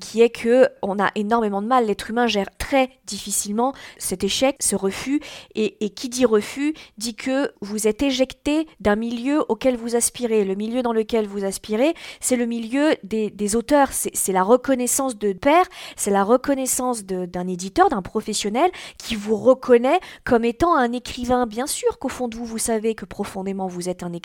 qui 0.00 0.22
est 0.22 0.30
que 0.30 0.68
on 0.82 0.98
a 0.98 1.10
énormément 1.14 1.62
de 1.62 1.66
mal. 1.66 1.86
L'être 1.86 2.10
humain 2.10 2.26
gère 2.26 2.48
très 2.58 2.90
difficilement 3.06 3.72
cet 3.96 4.24
échec, 4.24 4.56
ce 4.60 4.76
refus, 4.76 5.20
et, 5.54 5.84
et, 5.84 5.90
qui 5.90 6.08
dit 6.08 6.24
refus 6.24 6.74
dit 6.98 7.14
que 7.14 7.52
vous 7.60 7.86
êtes 7.86 8.02
éjecté 8.02 8.66
d'un 8.80 8.96
milieu 8.96 9.44
auquel 9.48 9.76
vous 9.76 9.96
aspirez. 9.96 10.44
Le 10.44 10.54
milieu 10.54 10.82
dans 10.82 10.92
lequel 10.92 11.26
vous 11.26 11.44
aspirez, 11.44 11.94
c'est 12.20 12.36
le 12.36 12.46
milieu 12.46 12.94
des, 13.02 13.30
des 13.30 13.56
auteurs, 13.56 13.88
c'est 13.92 14.32
la 14.32 14.42
reconnaissance 14.42 15.18
de 15.18 15.32
père, 15.32 15.64
c'est 15.96 16.10
la 16.10 16.24
reconnaissance 16.24 17.04
d'un 17.04 17.48
éditeur, 17.48 17.88
d'un 17.88 18.02
professionnel 18.02 18.70
qui 18.98 19.14
vous 19.14 19.36
reconnaît 19.36 20.00
comme 20.24 20.44
étant 20.44 20.76
un 20.76 20.92
écrivain. 20.92 21.46
Bien 21.46 21.66
sûr 21.66 21.98
qu'au 21.98 22.08
fond 22.08 22.28
de 22.28 22.36
vous, 22.36 22.44
vous 22.44 22.58
savez 22.58 22.94
que 22.94 23.04
profondément 23.04 23.66
vous 23.66 23.88
êtes 23.88 24.02
un 24.02 24.12
écrivain, 24.12 24.17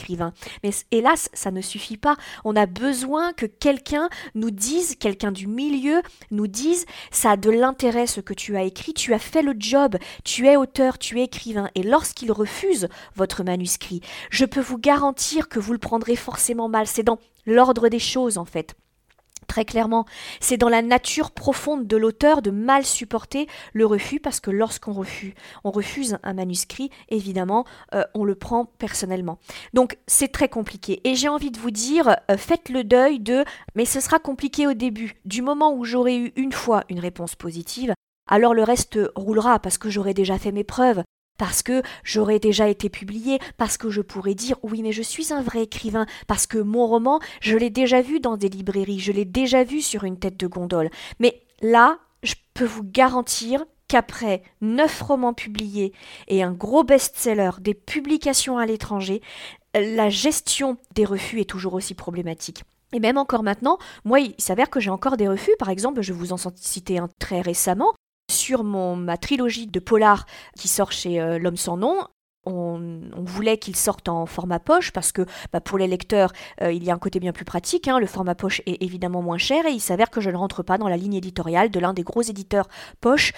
mais 0.64 0.72
hélas, 0.92 1.30
ça 1.34 1.52
ne 1.52 1.62
suffit 1.62 1.98
pas. 1.98 2.16
On 2.44 2.56
a 2.56 2.66
besoin 2.66 3.34
que 3.34 3.46
quelqu'un 3.46 4.10
nous 4.36 4.52
dise, 4.52 4.96
quelqu'un 4.96 5.32
du 5.32 5.48
milieu 5.48 6.02
nous 6.32 6.48
dise, 6.48 6.86
ça 7.12 7.32
a 7.32 7.38
de 7.38 7.50
l'intérêt 7.50 8.08
ce 8.08 8.22
que 8.22 8.34
tu 8.34 8.56
as 8.58 8.64
écrit, 8.64 8.94
tu 8.94 9.14
as 9.14 9.20
fait 9.20 9.42
le 9.42 9.54
job, 9.58 9.98
tu 10.24 10.48
es 10.48 10.56
auteur, 10.56 10.98
tu 10.98 11.20
es 11.20 11.24
écrivain, 11.24 11.70
et 11.76 11.84
lorsqu'il 11.84 12.32
refuse 12.32 12.88
votre 13.16 13.44
manuscrit, 13.44 14.02
je 14.30 14.46
peux 14.46 14.62
vous 14.62 14.78
garantir 14.78 15.50
que 15.50 15.60
vous 15.60 15.74
le 15.74 15.80
prendrez 15.80 16.16
forcément 16.16 16.70
mal. 16.70 16.88
C'est 16.88 17.04
dans 17.04 17.20
l'ordre 17.46 17.90
des 17.90 18.00
choses 18.00 18.38
en 18.38 18.46
fait. 18.46 18.76
Très 19.54 19.66
clairement, 19.66 20.06
c'est 20.40 20.58
dans 20.58 20.68
la 20.68 20.82
nature 20.82 21.30
profonde 21.30 21.86
de 21.86 21.96
l'auteur 21.96 22.42
de 22.42 22.50
mal 22.50 22.84
supporter 22.84 23.48
le 23.74 23.86
refus 23.86 24.20
parce 24.20 24.40
que 24.40 24.50
lorsqu'on 24.50 24.94
refuse, 24.94 25.36
on 25.64 25.70
refuse 25.70 26.18
un 26.24 26.34
manuscrit, 26.34 26.90
évidemment, 27.10 27.64
euh, 27.94 28.04
on 28.16 28.24
le 28.24 28.34
prend 28.34 28.66
personnellement. 28.66 29.38
Donc 29.76 30.00
c'est 30.08 30.32
très 30.32 30.50
compliqué. 30.50 31.02
Et 31.04 31.14
j'ai 31.14 31.28
envie 31.28 31.52
de 31.52 31.60
vous 31.60 31.70
dire, 31.70 32.16
euh, 32.32 32.36
faites 32.36 32.70
le 32.70 32.84
deuil 32.84 33.20
de, 33.20 33.46
mais 33.76 33.86
ce 33.86 34.00
sera 34.00 34.18
compliqué 34.18 34.66
au 34.66 34.74
début. 34.74 35.18
Du 35.24 35.44
moment 35.44 35.72
où 35.72 35.84
j'aurai 35.86 36.18
eu 36.18 36.34
une 36.36 36.52
fois 36.52 36.84
une 36.90 37.00
réponse 37.00 37.36
positive, 37.36 37.94
alors 38.28 38.56
le 38.56 38.64
reste 38.64 38.98
roulera 39.16 39.60
parce 39.60 39.78
que 39.78 39.92
j'aurai 39.92 40.16
déjà 40.16 40.40
fait 40.40 40.52
mes 40.52 40.64
preuves, 40.64 41.04
parce 41.44 41.62
que 41.62 41.82
j'aurai 42.06 42.40
déjà 42.40 42.70
été 42.70 42.88
publié, 42.88 43.38
parce 43.58 43.78
que 43.78 43.90
je 43.90 44.00
pourrais 44.00 44.34
dire 44.34 44.56
oui 44.64 44.82
mais 44.82 44.94
je 44.94 45.02
suis 45.02 45.34
un 45.34 45.42
vrai 45.42 45.64
écrivain, 45.64 46.06
parce 46.26 46.48
que 46.48 46.58
mon 46.58 46.88
roman, 46.88 47.20
je 47.42 47.58
l'ai 47.58 47.70
déjà 47.70 48.02
vu 48.02 48.22
dans 48.22 48.38
des 48.38 48.48
librairies, 48.48 49.02
je 49.02 49.12
l'ai 49.12 49.26
déjà 49.26 49.66
vu 49.66 49.82
sur 49.82 50.06
une 50.06 50.18
tête 50.18 50.38
de 50.38 50.48
gondole. 50.48 50.90
Mais 51.20 51.42
là, 51.62 52.00
je 52.24 52.36
peux 52.54 52.64
vous 52.64 52.86
garantir 52.86 53.66
qu'après 53.90 54.44
neuf 54.62 55.02
romans 55.02 55.34
publiés 55.34 55.92
et 56.30 56.44
un 56.44 56.54
gros 56.54 56.86
best-seller, 56.86 57.52
des 57.60 57.74
publications 57.74 58.58
à 58.58 58.66
l'étranger, 58.66 59.22
la 59.74 60.10
gestion 60.10 60.78
des 60.96 61.04
refus 61.04 61.42
est 61.42 61.50
toujours 61.50 61.74
aussi 61.74 61.94
problématique. 61.94 62.64
Et 62.94 63.02
même 63.02 63.18
encore 63.18 63.44
maintenant, 63.44 63.80
moi, 64.06 64.22
il 64.22 64.34
s'avère 64.38 64.70
que 64.70 64.80
j'ai 64.80 64.92
encore 64.92 65.18
des 65.18 65.28
refus. 65.28 65.52
Par 65.60 65.68
exemple, 65.68 66.02
je 66.02 66.14
vous 66.14 66.32
en 66.32 66.38
citer 66.56 67.00
un 67.00 67.10
très 67.20 67.42
récemment 67.42 67.94
sur 68.44 68.66
mon, 68.66 68.98
ma 68.98 69.16
trilogie 69.16 69.68
de 69.68 69.80
polar 69.80 70.26
qui 70.60 70.68
sort 70.68 70.92
chez 70.92 71.22
euh, 71.22 71.40
L'Homme 71.40 71.58
sans 71.58 71.78
nom. 71.78 71.98
On, 72.46 73.00
voulait 73.20 73.58
qu'il 73.58 73.78
sorte 73.78 74.10
en 74.10 74.26
format 74.26 74.60
poche 74.60 74.92
parce 74.92 75.14
que 75.14 75.22
bah, 75.54 75.62
pour 75.62 75.78
les 75.78 75.88
lecteurs, 75.88 76.34
euh, 76.62 76.74
il 76.74 76.84
y 76.84 76.92
a 76.92 76.94
un 76.94 77.00
côté 77.00 77.22
bien 77.22 77.32
plus 77.32 77.46
pratique. 77.46 77.88
Hein. 77.88 78.00
le 78.00 78.06
format 78.06 78.36
poche 78.36 78.62
est 78.66 78.84
évidemment 78.84 79.22
moins 79.22 79.38
cher 79.38 79.66
et 79.66 79.72
il 79.72 79.80
s'avère 79.80 80.10
que 80.10 80.20
je 80.20 80.30
ne 80.30 80.36
rentre 80.36 80.62
pas 80.62 80.78
dans 80.78 80.90
la 80.90 80.98
ligne 80.98 81.14
éditoriale 81.14 81.72
de 81.72 81.80
l'un 81.80 81.94
des 81.94 82.04
gros 82.04 82.22
éditeurs 82.22 82.68
poche 83.00 83.32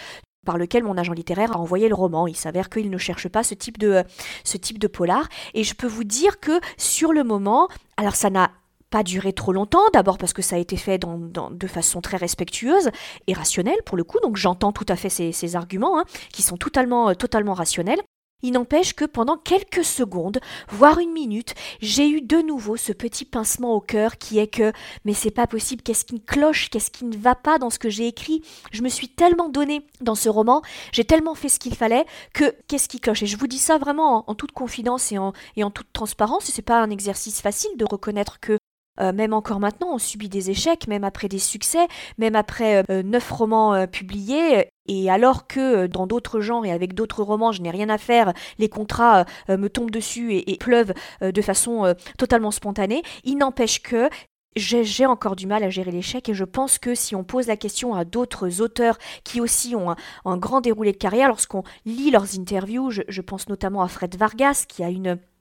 par 0.43 0.57
lequel 0.57 0.83
mon 0.83 0.97
agent 0.97 1.13
littéraire 1.13 1.55
a 1.55 1.59
envoyé 1.59 1.87
le 1.87 1.93
roman. 1.93 2.25
Il 2.25 2.35
s'avère 2.35 2.71
qu'il 2.71 2.89
ne 2.89 2.97
cherche 2.97 3.27
pas 3.27 3.43
ce 3.43 3.53
type 3.53 3.77
de, 3.77 4.03
ce 4.43 4.57
type 4.57 4.79
de 4.79 4.87
polar. 4.87 5.29
Et 5.53 5.63
je 5.63 5.75
peux 5.75 5.87
vous 5.87 6.03
dire 6.03 6.39
que 6.39 6.59
sur 6.77 7.13
le 7.13 7.23
moment, 7.23 7.69
alors 7.97 8.15
ça 8.15 8.31
n'a 8.31 8.49
pas 8.95 9.03
duré 9.03 9.33
trop 9.33 9.51
longtemps, 9.51 9.83
d'abord 9.91 10.17
parce 10.17 10.31
que 10.31 10.41
ça 10.41 10.55
a 10.55 10.59
été 10.59 10.77
fait 10.77 10.97
de 10.97 11.67
façon 11.67 11.99
très 11.99 12.15
respectueuse 12.15 12.91
et 13.27 13.33
rationnelle 13.33 13.83
pour 13.85 13.97
le 13.97 14.05
coup, 14.05 14.19
donc 14.23 14.37
j'entends 14.37 14.71
tout 14.71 14.85
à 14.87 14.95
fait 14.95 15.09
ces, 15.09 15.55
arguments, 15.57 15.99
hein, 15.99 16.05
qui 16.31 16.41
sont 16.41 16.55
totalement, 16.55 17.13
totalement 17.13 17.53
rationnels. 17.53 17.99
Il 18.41 18.53
n'empêche 18.53 18.93
que 18.93 19.03
pendant 19.03 19.35
quelques 19.35 19.83
secondes, 19.83 20.39
voire 20.69 20.99
une 20.99 21.11
minute, 21.11 21.55
j'ai 21.81 22.07
eu 22.07 22.21
de 22.21 22.37
nouveau 22.37 22.77
ce 22.77 22.93
petit 22.93 23.25
pincement 23.25 23.73
au 23.73 23.81
cœur 23.81 24.17
qui 24.17 24.39
est 24.39 24.47
que 24.47 24.71
mais 25.03 25.13
c'est 25.13 25.29
pas 25.29 25.45
possible, 25.45 25.81
qu'est-ce 25.81 26.05
qui 26.05 26.21
cloche, 26.21 26.69
qu'est-ce 26.69 26.89
qui 26.89 27.03
ne 27.03 27.17
va 27.17 27.35
pas 27.35 27.57
dans 27.57 27.69
ce 27.69 27.79
que 27.79 27.89
j'ai 27.89 28.07
écrit? 28.07 28.43
Je 28.71 28.81
me 28.81 28.87
suis 28.87 29.09
tellement 29.09 29.49
donné 29.49 29.85
dans 29.99 30.15
ce 30.15 30.29
roman, 30.29 30.61
j'ai 30.93 31.03
tellement 31.03 31.35
fait 31.35 31.49
ce 31.49 31.59
qu'il 31.59 31.75
fallait 31.75 32.05
que 32.33 32.55
qu'est-ce 32.69 32.87
qui 32.87 33.01
cloche? 33.01 33.23
Et 33.23 33.27
je 33.27 33.35
vous 33.35 33.47
dis 33.47 33.57
ça 33.57 33.77
vraiment 33.77 34.23
en, 34.29 34.35
toute 34.35 34.53
confidence 34.53 35.11
et 35.11 35.17
en, 35.17 35.33
et 35.57 35.65
en 35.65 35.71
toute 35.71 35.91
transparence, 35.91 36.45
c'est 36.45 36.61
pas 36.61 36.79
un 36.81 36.91
exercice 36.91 37.41
facile 37.41 37.75
de 37.75 37.83
reconnaître 37.83 38.39
que 38.39 38.57
euh, 38.99 39.11
même 39.11 39.33
encore 39.33 39.59
maintenant, 39.59 39.93
on 39.93 39.97
subit 39.97 40.29
des 40.29 40.49
échecs, 40.49 40.87
même 40.87 41.03
après 41.03 41.27
des 41.27 41.39
succès, 41.39 41.87
même 42.17 42.35
après 42.35 42.83
euh, 42.89 43.03
neuf 43.03 43.29
romans 43.31 43.73
euh, 43.73 43.87
publiés. 43.87 44.69
Et 44.87 45.09
alors 45.09 45.47
que 45.47 45.87
dans 45.87 46.05
d'autres 46.05 46.41
genres 46.41 46.65
et 46.65 46.71
avec 46.71 46.93
d'autres 46.93 47.23
romans, 47.23 47.51
je 47.51 47.61
n'ai 47.61 47.71
rien 47.71 47.89
à 47.89 47.97
faire, 47.97 48.33
les 48.59 48.69
contrats 48.69 49.25
me 49.49 49.67
tombent 49.67 49.89
dessus 49.89 50.35
et, 50.35 50.57
pleuvent 50.57 50.93
de 51.21 51.41
façon 51.41 51.95
totalement 52.19 52.51
spontanée, 52.51 53.01
il 53.23 53.37
n'empêche 53.37 53.81
que 53.81 54.09
j'ai 54.55 55.07
encore 55.07 55.35
du 55.35 55.47
mal 55.47 55.63
à 55.63 55.71
gérer 55.71 55.89
l'échec 55.89 56.29
et 56.29 56.35
je 56.35 56.43
pense 56.43 56.77
que 56.77 56.93
si 56.93 57.15
on 57.15 57.23
pose 57.23 57.47
la 57.47 57.57
question 57.57 57.95
à 57.95 58.05
d'autres 58.05 58.61
auteurs 58.61 58.99
qui 59.23 59.41
aussi 59.41 59.75
ont 59.75 59.95
un, 60.25 60.37
grand 60.37 60.61
déroulé 60.61 60.91
de 60.91 60.97
carrière, 60.97 61.29
lorsqu'on 61.29 61.63
lit 61.85 62.11
leurs 62.11 62.37
interviews, 62.37 62.91
je 62.91 63.21
pense 63.21 63.49
notamment 63.49 63.81
à 63.81 63.87
Fred 63.87 64.15
Vargas 64.15 64.65
qui 64.67 64.83
a 64.83 64.89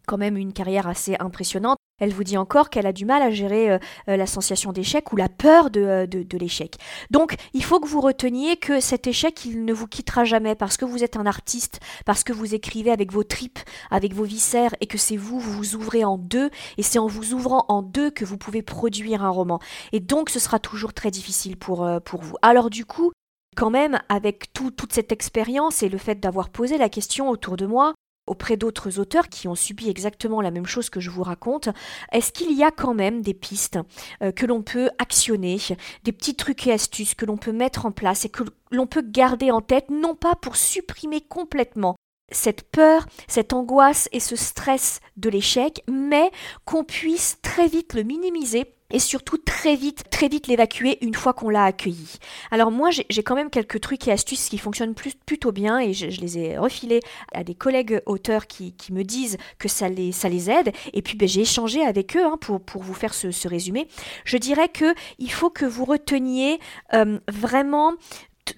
quand 0.06 0.18
même 0.18 0.38
une 0.38 0.54
carrière 0.54 0.88
assez 0.88 1.16
impressionnante. 1.20 1.76
Elle 2.04 2.12
vous 2.12 2.22
dit 2.22 2.36
encore 2.36 2.68
qu'elle 2.68 2.86
a 2.86 2.92
du 2.92 3.06
mal 3.06 3.22
à 3.22 3.30
gérer 3.30 3.70
euh, 3.70 3.78
euh, 4.10 4.18
la 4.18 4.26
sensation 4.26 4.72
d'échec 4.72 5.10
ou 5.14 5.16
la 5.16 5.30
peur 5.30 5.70
euh, 5.74 6.06
de, 6.06 6.38
l'échec. 6.38 6.76
Donc, 7.10 7.34
il 7.54 7.64
faut 7.64 7.80
que 7.80 7.88
vous 7.88 8.02
reteniez 8.02 8.58
que 8.58 8.78
cet 8.78 9.06
échec, 9.06 9.46
il 9.46 9.64
ne 9.64 9.72
vous 9.72 9.86
quittera 9.86 10.24
jamais 10.24 10.54
parce 10.54 10.76
que 10.76 10.84
vous 10.84 11.02
êtes 11.02 11.16
un 11.16 11.24
artiste, 11.24 11.80
parce 12.04 12.22
que 12.22 12.34
vous 12.34 12.54
écrivez 12.54 12.90
avec 12.90 13.10
vos 13.10 13.24
tripes, 13.24 13.58
avec 13.90 14.12
vos 14.12 14.24
viscères 14.24 14.74
et 14.82 14.86
que 14.86 14.98
c'est 14.98 15.16
vous, 15.16 15.40
vous 15.40 15.52
vous 15.52 15.76
ouvrez 15.76 16.04
en 16.04 16.18
deux 16.18 16.50
et 16.76 16.82
c'est 16.82 16.98
en 16.98 17.06
vous 17.06 17.32
ouvrant 17.32 17.64
en 17.68 17.80
deux 17.80 18.10
que 18.10 18.26
vous 18.26 18.36
pouvez 18.36 18.60
produire 18.60 19.24
un 19.24 19.30
roman. 19.30 19.58
Et 19.92 20.00
donc, 20.00 20.28
ce 20.28 20.38
sera 20.38 20.58
toujours 20.58 20.92
très 20.92 21.10
difficile 21.10 21.56
pour, 21.56 21.88
pour 22.04 22.20
vous. 22.20 22.36
Alors, 22.42 22.68
du 22.68 22.84
coup, 22.84 23.12
quand 23.56 23.70
même, 23.70 23.98
avec 24.10 24.52
toute 24.52 24.92
cette 24.92 25.10
expérience 25.10 25.82
et 25.82 25.88
le 25.88 25.96
fait 25.96 26.20
d'avoir 26.20 26.50
posé 26.50 26.76
la 26.76 26.90
question 26.90 27.30
autour 27.30 27.56
de 27.56 27.64
moi, 27.64 27.94
auprès 28.26 28.56
d'autres 28.56 28.98
auteurs 28.98 29.28
qui 29.28 29.48
ont 29.48 29.54
subi 29.54 29.88
exactement 29.88 30.40
la 30.40 30.50
même 30.50 30.66
chose 30.66 30.90
que 30.90 31.00
je 31.00 31.10
vous 31.10 31.22
raconte, 31.22 31.68
est-ce 32.12 32.32
qu'il 32.32 32.52
y 32.52 32.62
a 32.62 32.70
quand 32.70 32.94
même 32.94 33.22
des 33.22 33.34
pistes 33.34 33.78
euh, 34.22 34.32
que 34.32 34.46
l'on 34.46 34.62
peut 34.62 34.90
actionner, 34.98 35.58
des 36.04 36.12
petits 36.12 36.34
trucs 36.34 36.66
et 36.66 36.72
astuces 36.72 37.14
que 37.14 37.26
l'on 37.26 37.36
peut 37.36 37.52
mettre 37.52 37.86
en 37.86 37.92
place 37.92 38.24
et 38.24 38.28
que 38.28 38.44
l'on 38.70 38.86
peut 38.86 39.04
garder 39.06 39.50
en 39.50 39.60
tête, 39.60 39.90
non 39.90 40.14
pas 40.14 40.34
pour 40.34 40.56
supprimer 40.56 41.20
complètement 41.20 41.96
cette 42.30 42.62
peur, 42.70 43.06
cette 43.28 43.52
angoisse 43.52 44.08
et 44.12 44.20
ce 44.20 44.36
stress 44.36 45.00
de 45.16 45.28
l'échec, 45.28 45.82
mais 45.90 46.30
qu'on 46.64 46.84
puisse 46.84 47.38
très 47.42 47.68
vite 47.68 47.94
le 47.94 48.02
minimiser 48.02 48.74
et 48.90 48.98
surtout 48.98 49.38
très 49.38 49.74
vite, 49.74 50.04
très 50.10 50.28
vite 50.28 50.46
l'évacuer 50.46 50.98
une 51.04 51.14
fois 51.14 51.32
qu'on 51.32 51.48
l'a 51.48 51.64
accueilli. 51.64 52.18
Alors 52.50 52.70
moi, 52.70 52.90
j'ai 52.90 53.22
quand 53.22 53.34
même 53.34 53.50
quelques 53.50 53.80
trucs 53.80 54.06
et 54.06 54.12
astuces 54.12 54.48
qui 54.48 54.58
fonctionnent 54.58 54.94
plutôt 54.94 55.52
bien 55.52 55.80
et 55.80 55.92
je, 55.92 56.20
les 56.20 56.38
ai 56.38 56.58
refilés 56.58 57.00
à 57.32 57.42
des 57.44 57.54
collègues 57.54 58.00
auteurs 58.06 58.46
qui, 58.46 58.74
me 58.92 59.02
disent 59.02 59.36
que 59.58 59.68
ça 59.68 59.88
les, 59.88 60.50
aide. 60.50 60.72
Et 60.92 61.02
puis 61.02 61.16
ben, 61.16 61.26
j'ai 61.26 61.40
échangé 61.40 61.84
avec 61.84 62.16
eux 62.16 62.24
hein, 62.24 62.36
pour, 62.40 62.60
pour 62.60 62.82
vous 62.82 62.94
faire 62.94 63.14
ce, 63.14 63.48
résumé. 63.48 63.88
Je 64.24 64.36
dirais 64.36 64.68
que 64.68 64.94
il 65.18 65.32
faut 65.32 65.50
que 65.50 65.64
vous 65.64 65.84
reteniez 65.84 66.60
euh, 66.92 67.18
vraiment 67.28 67.94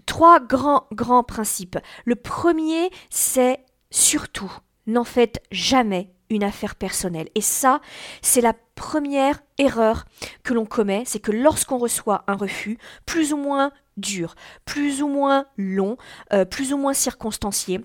trois 0.06 0.40
grands, 0.40 0.86
grands 0.92 1.24
principes. 1.24 1.78
Le 2.04 2.16
premier, 2.16 2.90
c'est 3.10 3.60
surtout, 3.90 4.52
n'en 4.86 5.04
faites 5.04 5.42
jamais 5.50 6.10
une 6.30 6.44
affaire 6.44 6.74
personnelle. 6.74 7.28
Et 7.34 7.40
ça, 7.40 7.80
c'est 8.20 8.40
la 8.40 8.54
première 8.74 9.40
erreur 9.58 10.04
que 10.42 10.54
l'on 10.54 10.66
commet, 10.66 11.04
c'est 11.06 11.20
que 11.20 11.32
lorsqu'on 11.32 11.78
reçoit 11.78 12.24
un 12.26 12.34
refus, 12.34 12.78
plus 13.06 13.32
ou 13.32 13.36
moins 13.36 13.70
dur, 13.96 14.34
plus 14.64 15.02
ou 15.02 15.08
moins 15.08 15.46
long, 15.56 15.96
euh, 16.32 16.44
plus 16.44 16.72
ou 16.72 16.76
moins 16.76 16.94
circonstancié, 16.94 17.80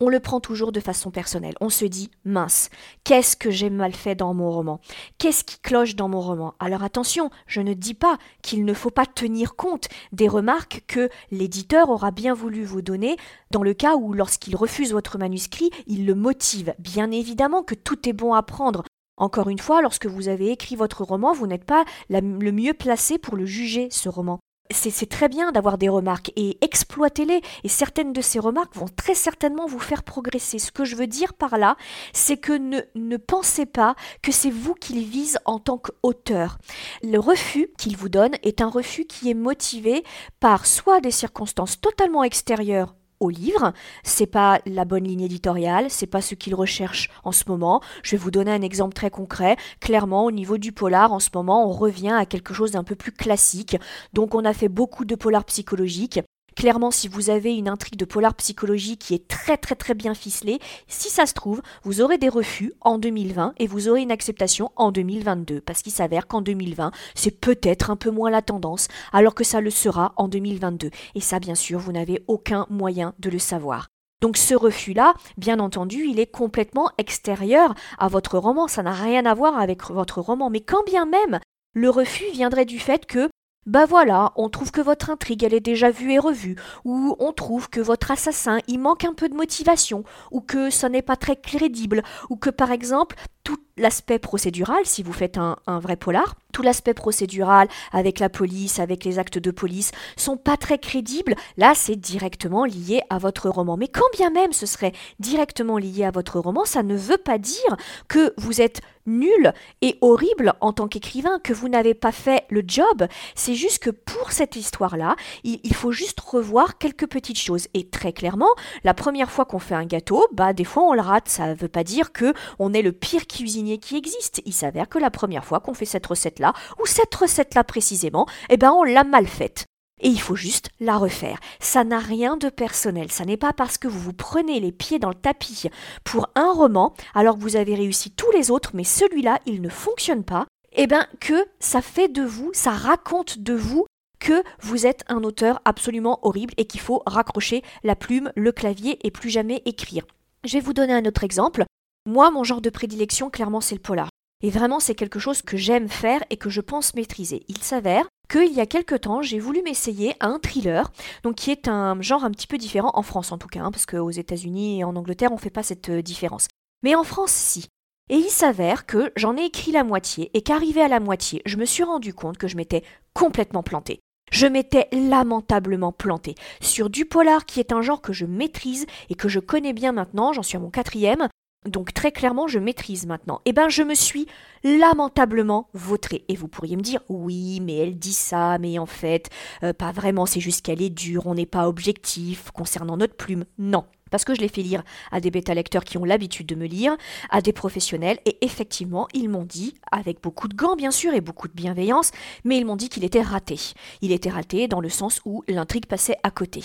on 0.00 0.08
le 0.08 0.20
prend 0.20 0.40
toujours 0.40 0.72
de 0.72 0.80
façon 0.80 1.10
personnelle. 1.10 1.54
On 1.60 1.70
se 1.70 1.84
dit, 1.84 2.10
mince, 2.24 2.70
qu'est-ce 3.04 3.36
que 3.36 3.50
j'ai 3.50 3.70
mal 3.70 3.92
fait 3.92 4.14
dans 4.14 4.34
mon 4.34 4.50
roman? 4.50 4.80
Qu'est-ce 5.18 5.44
qui 5.44 5.58
cloche 5.58 5.96
dans 5.96 6.08
mon 6.08 6.20
roman? 6.20 6.54
Alors 6.60 6.82
attention, 6.82 7.30
je 7.46 7.60
ne 7.60 7.74
dis 7.74 7.94
pas 7.94 8.18
qu'il 8.42 8.64
ne 8.64 8.74
faut 8.74 8.90
pas 8.90 9.06
tenir 9.06 9.56
compte 9.56 9.88
des 10.12 10.28
remarques 10.28 10.84
que 10.86 11.08
l'éditeur 11.30 11.90
aura 11.90 12.10
bien 12.10 12.34
voulu 12.34 12.64
vous 12.64 12.82
donner 12.82 13.16
dans 13.50 13.62
le 13.62 13.74
cas 13.74 13.96
où, 13.96 14.12
lorsqu'il 14.12 14.56
refuse 14.56 14.92
votre 14.92 15.18
manuscrit, 15.18 15.70
il 15.86 16.06
le 16.06 16.14
motive. 16.14 16.74
Bien 16.78 17.10
évidemment 17.10 17.62
que 17.62 17.74
tout 17.74 18.08
est 18.08 18.12
bon 18.12 18.34
à 18.34 18.42
prendre. 18.42 18.84
Encore 19.16 19.48
une 19.48 19.58
fois, 19.58 19.82
lorsque 19.82 20.06
vous 20.06 20.28
avez 20.28 20.52
écrit 20.52 20.76
votre 20.76 21.02
roman, 21.02 21.32
vous 21.32 21.48
n'êtes 21.48 21.64
pas 21.64 21.84
le 22.08 22.52
mieux 22.52 22.74
placé 22.74 23.18
pour 23.18 23.36
le 23.36 23.46
juger, 23.46 23.88
ce 23.90 24.08
roman 24.08 24.38
c'est 24.70 25.08
très 25.08 25.28
bien 25.28 25.52
d'avoir 25.52 25.78
des 25.78 25.88
remarques 25.88 26.32
et 26.36 26.58
exploitez-les. 26.60 27.40
Et 27.64 27.68
certaines 27.68 28.12
de 28.12 28.20
ces 28.20 28.38
remarques 28.38 28.76
vont 28.76 28.88
très 28.88 29.14
certainement 29.14 29.66
vous 29.66 29.78
faire 29.78 30.02
progresser. 30.02 30.58
Ce 30.58 30.72
que 30.72 30.84
je 30.84 30.96
veux 30.96 31.06
dire 31.06 31.34
par 31.34 31.58
là, 31.58 31.76
c'est 32.12 32.36
que 32.36 32.52
ne, 32.52 33.16
pensez 33.16 33.66
pas 33.66 33.94
que 34.22 34.32
c'est 34.32 34.50
vous 34.50 34.74
qu'il 34.74 35.04
vise 35.04 35.38
en 35.44 35.58
tant 35.58 35.78
qu'auteur. 35.78 36.58
Le 37.02 37.18
refus 37.18 37.68
qu'il 37.78 37.96
vous 37.96 38.08
donne 38.08 38.36
est 38.42 38.60
un 38.60 38.68
refus 38.68 39.04
qui 39.04 39.30
est 39.30 39.34
motivé 39.34 40.04
par 40.40 40.66
soit 40.66 41.00
des 41.00 41.10
circonstances 41.10 41.80
totalement 41.80 42.24
extérieures 42.24 42.94
au 43.20 43.30
livre. 43.30 43.72
C'est 44.02 44.26
pas 44.26 44.60
la 44.66 44.84
bonne 44.84 45.04
ligne 45.04 45.22
éditoriale, 45.22 45.86
c'est 45.88 46.06
pas 46.06 46.20
ce 46.20 46.34
qu'il 46.34 46.54
recherche 46.54 47.10
en 47.24 47.32
ce 47.32 47.44
moment. 47.48 47.80
Je 48.02 48.12
vais 48.12 48.16
vous 48.22 48.30
donner 48.30 48.50
un 48.50 48.62
exemple 48.62 48.94
très 48.94 49.10
concret. 49.10 49.56
Clairement, 49.80 50.24
au 50.24 50.30
niveau 50.30 50.58
du 50.58 50.72
polar, 50.72 51.12
en 51.12 51.20
ce 51.20 51.30
moment, 51.34 51.68
on 51.68 51.72
revient 51.72 52.16
à 52.16 52.26
quelque 52.26 52.54
chose 52.54 52.72
d'un 52.72 52.84
peu 52.84 52.94
plus 52.94 53.12
classique. 53.12 53.76
Donc, 54.12 54.34
on 54.34 54.44
a 54.44 54.52
fait 54.52 54.68
beaucoup 54.68 55.04
de 55.04 55.14
polar 55.14 55.44
psychologique. 55.44 56.20
Clairement, 56.58 56.90
si 56.90 57.06
vous 57.06 57.30
avez 57.30 57.54
une 57.54 57.68
intrigue 57.68 57.96
de 57.96 58.04
polar 58.04 58.34
psychologique 58.34 58.98
qui 58.98 59.14
est 59.14 59.28
très 59.28 59.56
très 59.56 59.76
très 59.76 59.94
bien 59.94 60.12
ficelée, 60.12 60.58
si 60.88 61.08
ça 61.08 61.24
se 61.24 61.32
trouve, 61.32 61.62
vous 61.84 62.00
aurez 62.00 62.18
des 62.18 62.28
refus 62.28 62.72
en 62.80 62.98
2020 62.98 63.54
et 63.58 63.68
vous 63.68 63.88
aurez 63.88 64.02
une 64.02 64.10
acceptation 64.10 64.72
en 64.74 64.90
2022. 64.90 65.60
Parce 65.60 65.82
qu'il 65.82 65.92
s'avère 65.92 66.26
qu'en 66.26 66.40
2020, 66.40 66.90
c'est 67.14 67.40
peut-être 67.40 67.92
un 67.92 67.96
peu 67.96 68.10
moins 68.10 68.28
la 68.28 68.42
tendance, 68.42 68.88
alors 69.12 69.36
que 69.36 69.44
ça 69.44 69.60
le 69.60 69.70
sera 69.70 70.14
en 70.16 70.26
2022. 70.26 70.90
Et 71.14 71.20
ça, 71.20 71.38
bien 71.38 71.54
sûr, 71.54 71.78
vous 71.78 71.92
n'avez 71.92 72.24
aucun 72.26 72.66
moyen 72.70 73.14
de 73.20 73.30
le 73.30 73.38
savoir. 73.38 73.86
Donc 74.20 74.36
ce 74.36 74.56
refus-là, 74.56 75.14
bien 75.36 75.60
entendu, 75.60 76.06
il 76.08 76.18
est 76.18 76.26
complètement 76.26 76.90
extérieur 76.98 77.76
à 77.98 78.08
votre 78.08 78.36
roman, 78.36 78.66
ça 78.66 78.82
n'a 78.82 78.94
rien 78.94 79.26
à 79.26 79.34
voir 79.34 79.60
avec 79.60 79.84
votre 79.90 80.20
roman, 80.20 80.50
mais 80.50 80.60
quand 80.60 80.82
bien 80.84 81.06
même 81.06 81.38
le 81.72 81.88
refus 81.88 82.24
viendrait 82.32 82.64
du 82.64 82.80
fait 82.80 83.06
que 83.06 83.28
bah 83.68 83.84
voilà, 83.84 84.32
on 84.36 84.48
trouve 84.48 84.70
que 84.70 84.80
votre 84.80 85.10
intrigue 85.10 85.44
elle 85.44 85.52
est 85.52 85.60
déjà 85.60 85.90
vue 85.90 86.12
et 86.12 86.18
revue, 86.18 86.56
ou 86.86 87.14
on 87.18 87.32
trouve 87.32 87.68
que 87.68 87.80
votre 87.80 88.10
assassin 88.10 88.60
il 88.66 88.78
manque 88.78 89.04
un 89.04 89.12
peu 89.12 89.28
de 89.28 89.34
motivation, 89.34 90.04
ou 90.30 90.40
que 90.40 90.70
ça 90.70 90.88
n'est 90.88 91.02
pas 91.02 91.16
très 91.16 91.36
crédible, 91.36 92.02
ou 92.30 92.36
que 92.36 92.48
par 92.48 92.72
exemple 92.72 93.16
tout 93.44 93.58
l'aspect 93.78 94.18
procédural, 94.18 94.80
si 94.84 95.02
vous 95.02 95.12
faites 95.12 95.38
un, 95.38 95.56
vrai 95.66 95.96
polar, 95.96 96.34
tout 96.52 96.62
l'aspect 96.62 96.94
procédural 96.94 97.68
avec 97.92 98.18
la 98.18 98.28
police, 98.28 98.78
avec 98.78 99.04
les 99.04 99.18
actes 99.18 99.38
de 99.38 99.50
police, 99.50 99.92
sont 100.16 100.36
pas 100.36 100.56
très 100.56 100.78
crédibles. 100.78 101.34
Là, 101.56 101.72
c'est 101.74 101.96
directement 101.96 102.64
lié 102.64 103.00
à 103.08 103.18
votre 103.18 103.48
roman. 103.48 103.76
Mais 103.76 103.88
quand 103.88 104.10
bien 104.12 104.30
même 104.30 104.52
ce 104.52 104.66
serait 104.66 104.92
directement 105.18 105.78
lié 105.78 106.04
à 106.04 106.10
votre 106.10 106.40
roman, 106.40 106.64
ça 106.64 106.82
ne 106.82 106.96
veut 106.96 107.16
pas 107.16 107.38
dire 107.38 107.76
que 108.08 108.34
vous 108.36 108.60
êtes 108.60 108.80
nul 109.08 109.52
et 109.82 109.98
horrible 110.00 110.54
en 110.60 110.72
tant 110.72 110.86
qu'écrivain, 110.88 111.38
que 111.42 111.52
vous 111.52 111.68
n'avez 111.68 111.94
pas 111.94 112.12
fait 112.12 112.44
le 112.50 112.62
job. 112.66 113.06
C'est 113.34 113.54
juste 113.54 113.80
que 113.80 113.90
pour 113.90 114.32
cette 114.32 114.56
histoire-là, 114.56 115.16
il, 115.44 115.74
faut 115.74 115.92
juste 115.92 116.20
revoir 116.20 116.78
quelques 116.78 117.06
petites 117.06 117.38
choses. 117.38 117.68
Et 117.74 117.88
très 117.88 118.12
clairement, 118.12 118.54
la 118.84 118.94
première 118.94 119.30
fois 119.30 119.44
qu'on 119.44 119.58
fait 119.58 119.74
un 119.74 119.86
gâteau, 119.86 120.26
bah 120.32 120.52
des 120.52 120.64
fois 120.64 120.84
on 120.84 120.94
le 120.94 121.00
rate. 121.00 121.28
Ça 121.28 121.48
ne 121.48 121.54
veut 121.54 121.68
pas 121.68 121.84
dire 121.84 122.12
que 122.12 122.32
on 122.58 122.72
est 122.72 122.82
le 122.82 122.92
pire 122.92 123.26
cuisinier 123.26 123.78
qui 123.78 123.96
existe. 123.96 124.42
Il 124.44 124.52
s'avère 124.52 124.88
que 124.88 124.98
la 124.98 125.10
première 125.10 125.44
fois 125.44 125.60
qu'on 125.60 125.74
fait 125.74 125.84
cette 125.84 126.06
recette-là, 126.06 126.52
ou 126.80 126.86
cette 126.86 127.14
recette-là 127.14 127.64
précisément, 127.64 128.26
eh 128.50 128.56
ben 128.56 128.72
on 128.72 128.84
l'a 128.84 129.04
mal 129.04 129.26
faite. 129.26 129.66
Et 130.00 130.08
il 130.08 130.20
faut 130.20 130.36
juste 130.36 130.70
la 130.80 130.96
refaire. 130.96 131.38
Ça 131.60 131.84
n'a 131.84 131.98
rien 131.98 132.36
de 132.36 132.48
personnel. 132.48 133.10
Ça 133.10 133.24
n'est 133.24 133.36
pas 133.36 133.52
parce 133.52 133.78
que 133.78 133.88
vous 133.88 133.98
vous 133.98 134.12
prenez 134.12 134.60
les 134.60 134.72
pieds 134.72 134.98
dans 134.98 135.08
le 135.08 135.14
tapis 135.14 135.68
pour 136.04 136.28
un 136.34 136.52
roman, 136.52 136.94
alors 137.14 137.36
que 137.36 137.42
vous 137.42 137.56
avez 137.56 137.74
réussi 137.74 138.10
tous 138.10 138.30
les 138.32 138.50
autres, 138.50 138.70
mais 138.74 138.84
celui-là, 138.84 139.38
il 139.46 139.60
ne 139.62 139.68
fonctionne 139.68 140.24
pas, 140.24 140.46
eh 140.72 140.86
ben 140.86 141.06
que 141.20 141.46
ça 141.60 141.82
fait 141.82 142.08
de 142.08 142.22
vous, 142.22 142.50
ça 142.52 142.70
raconte 142.70 143.38
de 143.38 143.54
vous 143.54 143.86
que 144.20 144.42
vous 144.60 144.86
êtes 144.86 145.04
un 145.08 145.22
auteur 145.22 145.60
absolument 145.64 146.18
horrible 146.22 146.54
et 146.56 146.66
qu'il 146.66 146.80
faut 146.80 147.02
raccrocher 147.06 147.62
la 147.84 147.96
plume, 147.96 148.32
le 148.34 148.52
clavier 148.52 148.98
et 149.06 149.10
plus 149.10 149.30
jamais 149.30 149.62
écrire. 149.64 150.04
Je 150.44 150.54
vais 150.54 150.60
vous 150.60 150.72
donner 150.72 150.92
un 150.92 151.04
autre 151.04 151.24
exemple. 151.24 151.64
Moi, 152.06 152.30
mon 152.30 152.44
genre 152.44 152.60
de 152.60 152.70
prédilection, 152.70 153.30
clairement, 153.30 153.60
c'est 153.60 153.74
le 153.74 153.80
polar. 153.80 154.07
Et 154.40 154.50
vraiment, 154.50 154.78
c'est 154.78 154.94
quelque 154.94 155.18
chose 155.18 155.42
que 155.42 155.56
j'aime 155.56 155.88
faire 155.88 156.22
et 156.30 156.36
que 156.36 156.48
je 156.48 156.60
pense 156.60 156.94
maîtriser. 156.94 157.44
Il 157.48 157.58
s'avère 157.58 158.06
qu'il 158.30 158.52
y 158.52 158.60
a 158.60 158.66
quelque 158.66 158.94
temps, 158.94 159.22
j'ai 159.22 159.40
voulu 159.40 159.62
m'essayer 159.62 160.14
à 160.20 160.26
un 160.26 160.38
thriller, 160.38 160.92
donc 161.24 161.36
qui 161.36 161.50
est 161.50 161.66
un 161.66 162.00
genre 162.02 162.24
un 162.24 162.30
petit 162.30 162.46
peu 162.46 162.58
différent 162.58 162.90
en 162.94 163.02
France 163.02 163.32
en 163.32 163.38
tout 163.38 163.48
cas, 163.48 163.60
hein, 163.60 163.72
parce 163.72 163.86
qu'aux 163.86 164.10
États-Unis 164.10 164.80
et 164.80 164.84
en 164.84 164.96
Angleterre, 164.96 165.32
on 165.32 165.36
ne 165.36 165.40
fait 165.40 165.50
pas 165.50 165.62
cette 165.62 165.88
euh, 165.88 166.02
différence. 166.02 166.46
Mais 166.82 166.94
en 166.94 167.04
France, 167.04 167.32
si. 167.32 167.66
Et 168.10 168.16
il 168.16 168.30
s'avère 168.30 168.86
que 168.86 169.12
j'en 169.16 169.36
ai 169.36 169.44
écrit 169.44 169.72
la 169.72 169.84
moitié 169.84 170.30
et 170.34 170.42
qu'arrivé 170.42 170.82
à 170.82 170.88
la 170.88 171.00
moitié, 171.00 171.42
je 171.44 171.56
me 171.56 171.64
suis 171.64 171.82
rendu 171.82 172.14
compte 172.14 172.38
que 172.38 172.48
je 172.48 172.56
m'étais 172.56 172.82
complètement 173.12 173.62
plantée. 173.62 174.00
Je 174.30 174.46
m'étais 174.46 174.88
lamentablement 174.92 175.92
plantée 175.92 176.34
sur 176.60 176.90
du 176.90 177.06
polar 177.06 177.46
qui 177.46 177.60
est 177.60 177.72
un 177.72 177.82
genre 177.82 178.02
que 178.02 178.12
je 178.12 178.26
maîtrise 178.26 178.86
et 179.08 179.14
que 179.14 179.28
je 179.28 179.40
connais 179.40 179.72
bien 179.72 179.92
maintenant, 179.92 180.32
j'en 180.32 180.42
suis 180.42 180.56
à 180.56 180.60
mon 180.60 180.70
quatrième, 180.70 181.28
donc 181.66 181.92
très 181.92 182.12
clairement 182.12 182.46
je 182.46 182.58
maîtrise 182.58 183.06
maintenant. 183.06 183.40
Eh 183.44 183.52
ben 183.52 183.68
je 183.68 183.82
me 183.82 183.94
suis 183.94 184.26
lamentablement 184.64 185.68
vautrée. 185.72 186.24
Et 186.28 186.36
vous 186.36 186.48
pourriez 186.48 186.76
me 186.76 186.82
dire 186.82 187.00
oui 187.08 187.60
mais 187.60 187.76
elle 187.76 187.98
dit 187.98 188.12
ça, 188.12 188.58
mais 188.58 188.78
en 188.78 188.86
fait 188.86 189.28
euh, 189.62 189.72
pas 189.72 189.92
vraiment, 189.92 190.26
c'est 190.26 190.40
juste 190.40 190.64
qu'elle 190.64 190.82
est 190.82 190.90
dure, 190.90 191.26
on 191.26 191.34
n'est 191.34 191.46
pas 191.46 191.68
objectif 191.68 192.50
concernant 192.50 192.96
notre 192.96 193.16
plume. 193.16 193.44
Non, 193.58 193.84
parce 194.10 194.24
que 194.24 194.34
je 194.34 194.40
l'ai 194.40 194.48
fait 194.48 194.62
lire 194.62 194.82
à 195.10 195.20
des 195.20 195.30
bêta-lecteurs 195.30 195.84
qui 195.84 195.98
ont 195.98 196.04
l'habitude 196.04 196.46
de 196.46 196.54
me 196.54 196.66
lire, 196.66 196.96
à 197.30 197.40
des 197.40 197.52
professionnels, 197.52 198.18
et 198.24 198.44
effectivement, 198.44 199.08
ils 199.14 199.28
m'ont 199.28 199.44
dit, 199.44 199.74
avec 199.90 200.22
beaucoup 200.22 200.48
de 200.48 200.54
gants 200.54 200.76
bien 200.76 200.90
sûr 200.90 201.14
et 201.14 201.20
beaucoup 201.20 201.48
de 201.48 201.52
bienveillance, 201.52 202.10
mais 202.44 202.58
ils 202.58 202.64
m'ont 202.64 202.76
dit 202.76 202.88
qu'il 202.88 203.04
était 203.04 203.22
raté. 203.22 203.58
Il 204.00 204.12
était 204.12 204.30
raté 204.30 204.68
dans 204.68 204.80
le 204.80 204.88
sens 204.88 205.20
où 205.24 205.42
l'intrigue 205.48 205.86
passait 205.86 206.16
à 206.22 206.30
côté. 206.30 206.62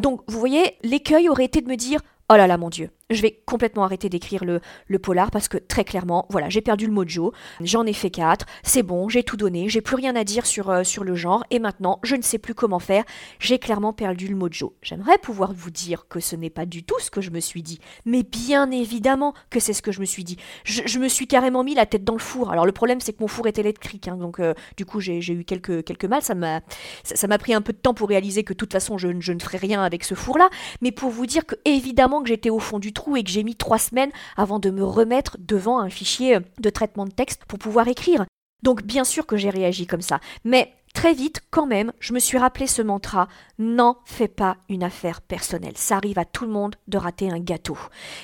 Donc, 0.00 0.22
vous 0.28 0.38
voyez, 0.38 0.76
l'écueil 0.82 1.28
aurait 1.28 1.46
été 1.46 1.60
de 1.60 1.68
me 1.68 1.76
dire 1.76 2.00
Oh 2.32 2.36
là 2.36 2.46
là, 2.46 2.56
mon 2.56 2.70
Dieu, 2.70 2.90
je 3.10 3.22
vais 3.22 3.40
complètement 3.44 3.84
arrêter 3.84 4.08
d'écrire 4.08 4.44
le, 4.44 4.60
le, 4.86 4.98
polar 4.98 5.30
parce 5.30 5.48
que 5.48 5.58
très 5.58 5.84
clairement, 5.84 6.26
voilà, 6.30 6.48
j'ai 6.48 6.60
perdu 6.60 6.86
le 6.86 6.92
mojo, 6.92 7.32
j'en 7.60 7.84
ai 7.84 7.92
fait 7.92 8.10
quatre, 8.10 8.46
c'est 8.62 8.82
bon, 8.82 9.08
j'ai 9.08 9.22
tout 9.22 9.36
donné, 9.36 9.68
j'ai 9.68 9.80
plus 9.80 9.96
rien 9.96 10.14
à 10.16 10.24
dire 10.24 10.46
sur, 10.46 10.70
euh, 10.70 10.84
sur 10.84 11.04
le 11.04 11.14
genre. 11.14 11.44
Et 11.50 11.58
maintenant 11.58 11.98
je 12.02 12.16
ne 12.16 12.22
sais 12.22 12.38
plus 12.38 12.54
comment 12.54 12.78
faire, 12.78 13.04
j'ai 13.38 13.58
clairement 13.58 13.92
perdu 13.92 14.28
le 14.28 14.36
mojo. 14.36 14.74
J'aimerais 14.82 15.18
pouvoir 15.18 15.52
vous 15.52 15.70
dire 15.70 16.06
que 16.08 16.20
ce 16.20 16.36
n'est 16.36 16.50
pas 16.50 16.66
du 16.66 16.84
tout 16.84 16.98
ce 17.00 17.10
que 17.10 17.20
je 17.20 17.30
me 17.30 17.40
suis 17.40 17.62
dit, 17.62 17.80
mais 18.04 18.22
bien 18.22 18.70
évidemment 18.70 19.34
que 19.50 19.60
c'est 19.60 19.72
ce 19.72 19.82
que 19.82 19.92
je 19.92 20.00
me 20.00 20.06
suis 20.06 20.24
dit. 20.24 20.36
Je, 20.64 20.98
me 20.98 21.08
suis 21.08 21.26
carrément 21.26 21.64
mis 21.64 21.74
la 21.74 21.86
tête 21.86 22.04
dans 22.04 22.12
le 22.12 22.18
four. 22.18 22.52
Alors 22.52 22.66
le 22.66 22.72
problème 22.72 23.00
c'est 23.00 23.12
que 23.12 23.22
mon 23.22 23.28
four 23.28 23.46
est 23.46 23.58
électrique, 23.58 24.08
hein, 24.08 24.16
donc 24.16 24.38
euh, 24.38 24.54
du 24.76 24.84
coup 24.84 25.00
j'ai 25.00 25.18
eu 25.32 25.44
quelques, 25.44 25.84
quelques 25.84 26.04
mal, 26.04 26.22
ça 26.22 26.34
m'a 26.34 26.60
ça, 27.04 27.38
pris 27.38 27.54
un 27.54 27.62
peu 27.62 27.72
de 27.72 27.78
temps 27.78 27.94
pour 27.94 28.08
réaliser 28.08 28.44
que 28.44 28.52
de 28.52 28.58
toute 28.58 28.72
façon 28.72 28.98
je, 28.98 29.08
je 29.20 29.32
ne 29.32 29.40
ferai 29.40 29.56
rien 29.56 29.82
avec 29.82 30.04
ce 30.04 30.14
four 30.14 30.36
là, 30.38 30.50
mais 30.82 30.92
pour 30.92 31.10
vous 31.10 31.26
dire 31.26 31.46
que 31.46 31.54
évidemment 31.64 32.22
que 32.22 32.28
j'étais 32.28 32.50
au 32.50 32.58
fond 32.58 32.78
du 32.78 32.92
trou 32.92 32.99
et 33.16 33.24
que 33.24 33.30
j'ai 33.30 33.42
mis 33.42 33.56
trois 33.56 33.78
semaines 33.78 34.10
avant 34.36 34.58
de 34.58 34.70
me 34.70 34.84
remettre 34.84 35.36
devant 35.38 35.78
un 35.78 35.90
fichier 35.90 36.38
de 36.58 36.70
traitement 36.70 37.04
de 37.04 37.10
texte 37.10 37.44
pour 37.46 37.58
pouvoir 37.58 37.88
écrire. 37.88 38.26
Donc 38.62 38.82
bien 38.82 39.04
sûr 39.04 39.26
que 39.26 39.36
j'ai 39.36 39.50
réagi 39.50 39.86
comme 39.86 40.02
ça. 40.02 40.20
Mais 40.44 40.72
Très 40.94 41.14
vite, 41.14 41.40
quand 41.50 41.66
même, 41.66 41.92
je 42.00 42.12
me 42.12 42.18
suis 42.18 42.36
rappelé 42.36 42.66
ce 42.66 42.82
mantra 42.82 43.28
n'en 43.60 43.98
fais 44.04 44.26
pas 44.26 44.56
une 44.68 44.82
affaire 44.82 45.20
personnelle. 45.20 45.76
Ça 45.76 45.96
arrive 45.96 46.18
à 46.18 46.24
tout 46.24 46.44
le 46.44 46.50
monde 46.50 46.74
de 46.88 46.98
rater 46.98 47.30
un 47.30 47.38
gâteau. 47.38 47.78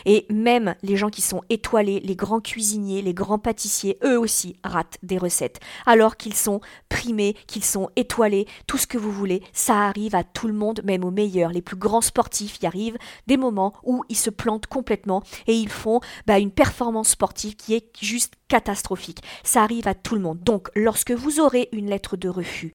Et 0.04 0.26
même 0.30 0.74
les 0.82 0.96
gens 0.96 1.10
qui 1.10 1.22
sont 1.22 1.42
étoilés, 1.48 2.00
les 2.00 2.16
grands 2.16 2.40
cuisiniers, 2.40 3.02
les 3.02 3.14
grands 3.14 3.38
pâtissiers, 3.38 3.98
eux 4.02 4.18
aussi 4.18 4.56
ratent 4.64 4.98
des 5.02 5.18
recettes. 5.18 5.60
Alors 5.84 6.16
qu'ils 6.16 6.34
sont 6.34 6.60
primés, 6.88 7.36
qu'ils 7.46 7.64
sont 7.64 7.90
étoilés, 7.96 8.46
tout 8.66 8.78
ce 8.78 8.86
que 8.86 8.98
vous 8.98 9.12
voulez, 9.12 9.42
ça 9.52 9.86
arrive 9.86 10.14
à 10.14 10.24
tout 10.24 10.48
le 10.48 10.54
monde, 10.54 10.80
même 10.84 11.04
aux 11.04 11.10
meilleurs. 11.10 11.52
Les 11.52 11.62
plus 11.62 11.76
grands 11.76 12.00
sportifs 12.00 12.60
y 12.62 12.66
arrivent 12.66 12.98
des 13.26 13.36
moments 13.36 13.74
où 13.84 14.04
ils 14.08 14.16
se 14.16 14.30
plantent 14.30 14.66
complètement 14.66 15.22
et 15.46 15.54
ils 15.54 15.68
font 15.68 16.00
bah, 16.26 16.38
une 16.38 16.50
performance 16.50 17.10
sportive 17.10 17.56
qui 17.56 17.74
est 17.74 17.90
juste 18.00 18.34
catastrophique. 18.48 19.22
Ça 19.44 19.62
arrive 19.62 19.88
à 19.88 19.94
tout 19.94 20.14
le 20.14 20.20
monde. 20.20 20.40
Donc, 20.40 20.68
lorsque 20.74 21.12
vous 21.12 21.40
aurez 21.40 21.68
une 21.72 21.90
lettre 21.90 22.16
de 22.16 22.28
refus, 22.28 22.72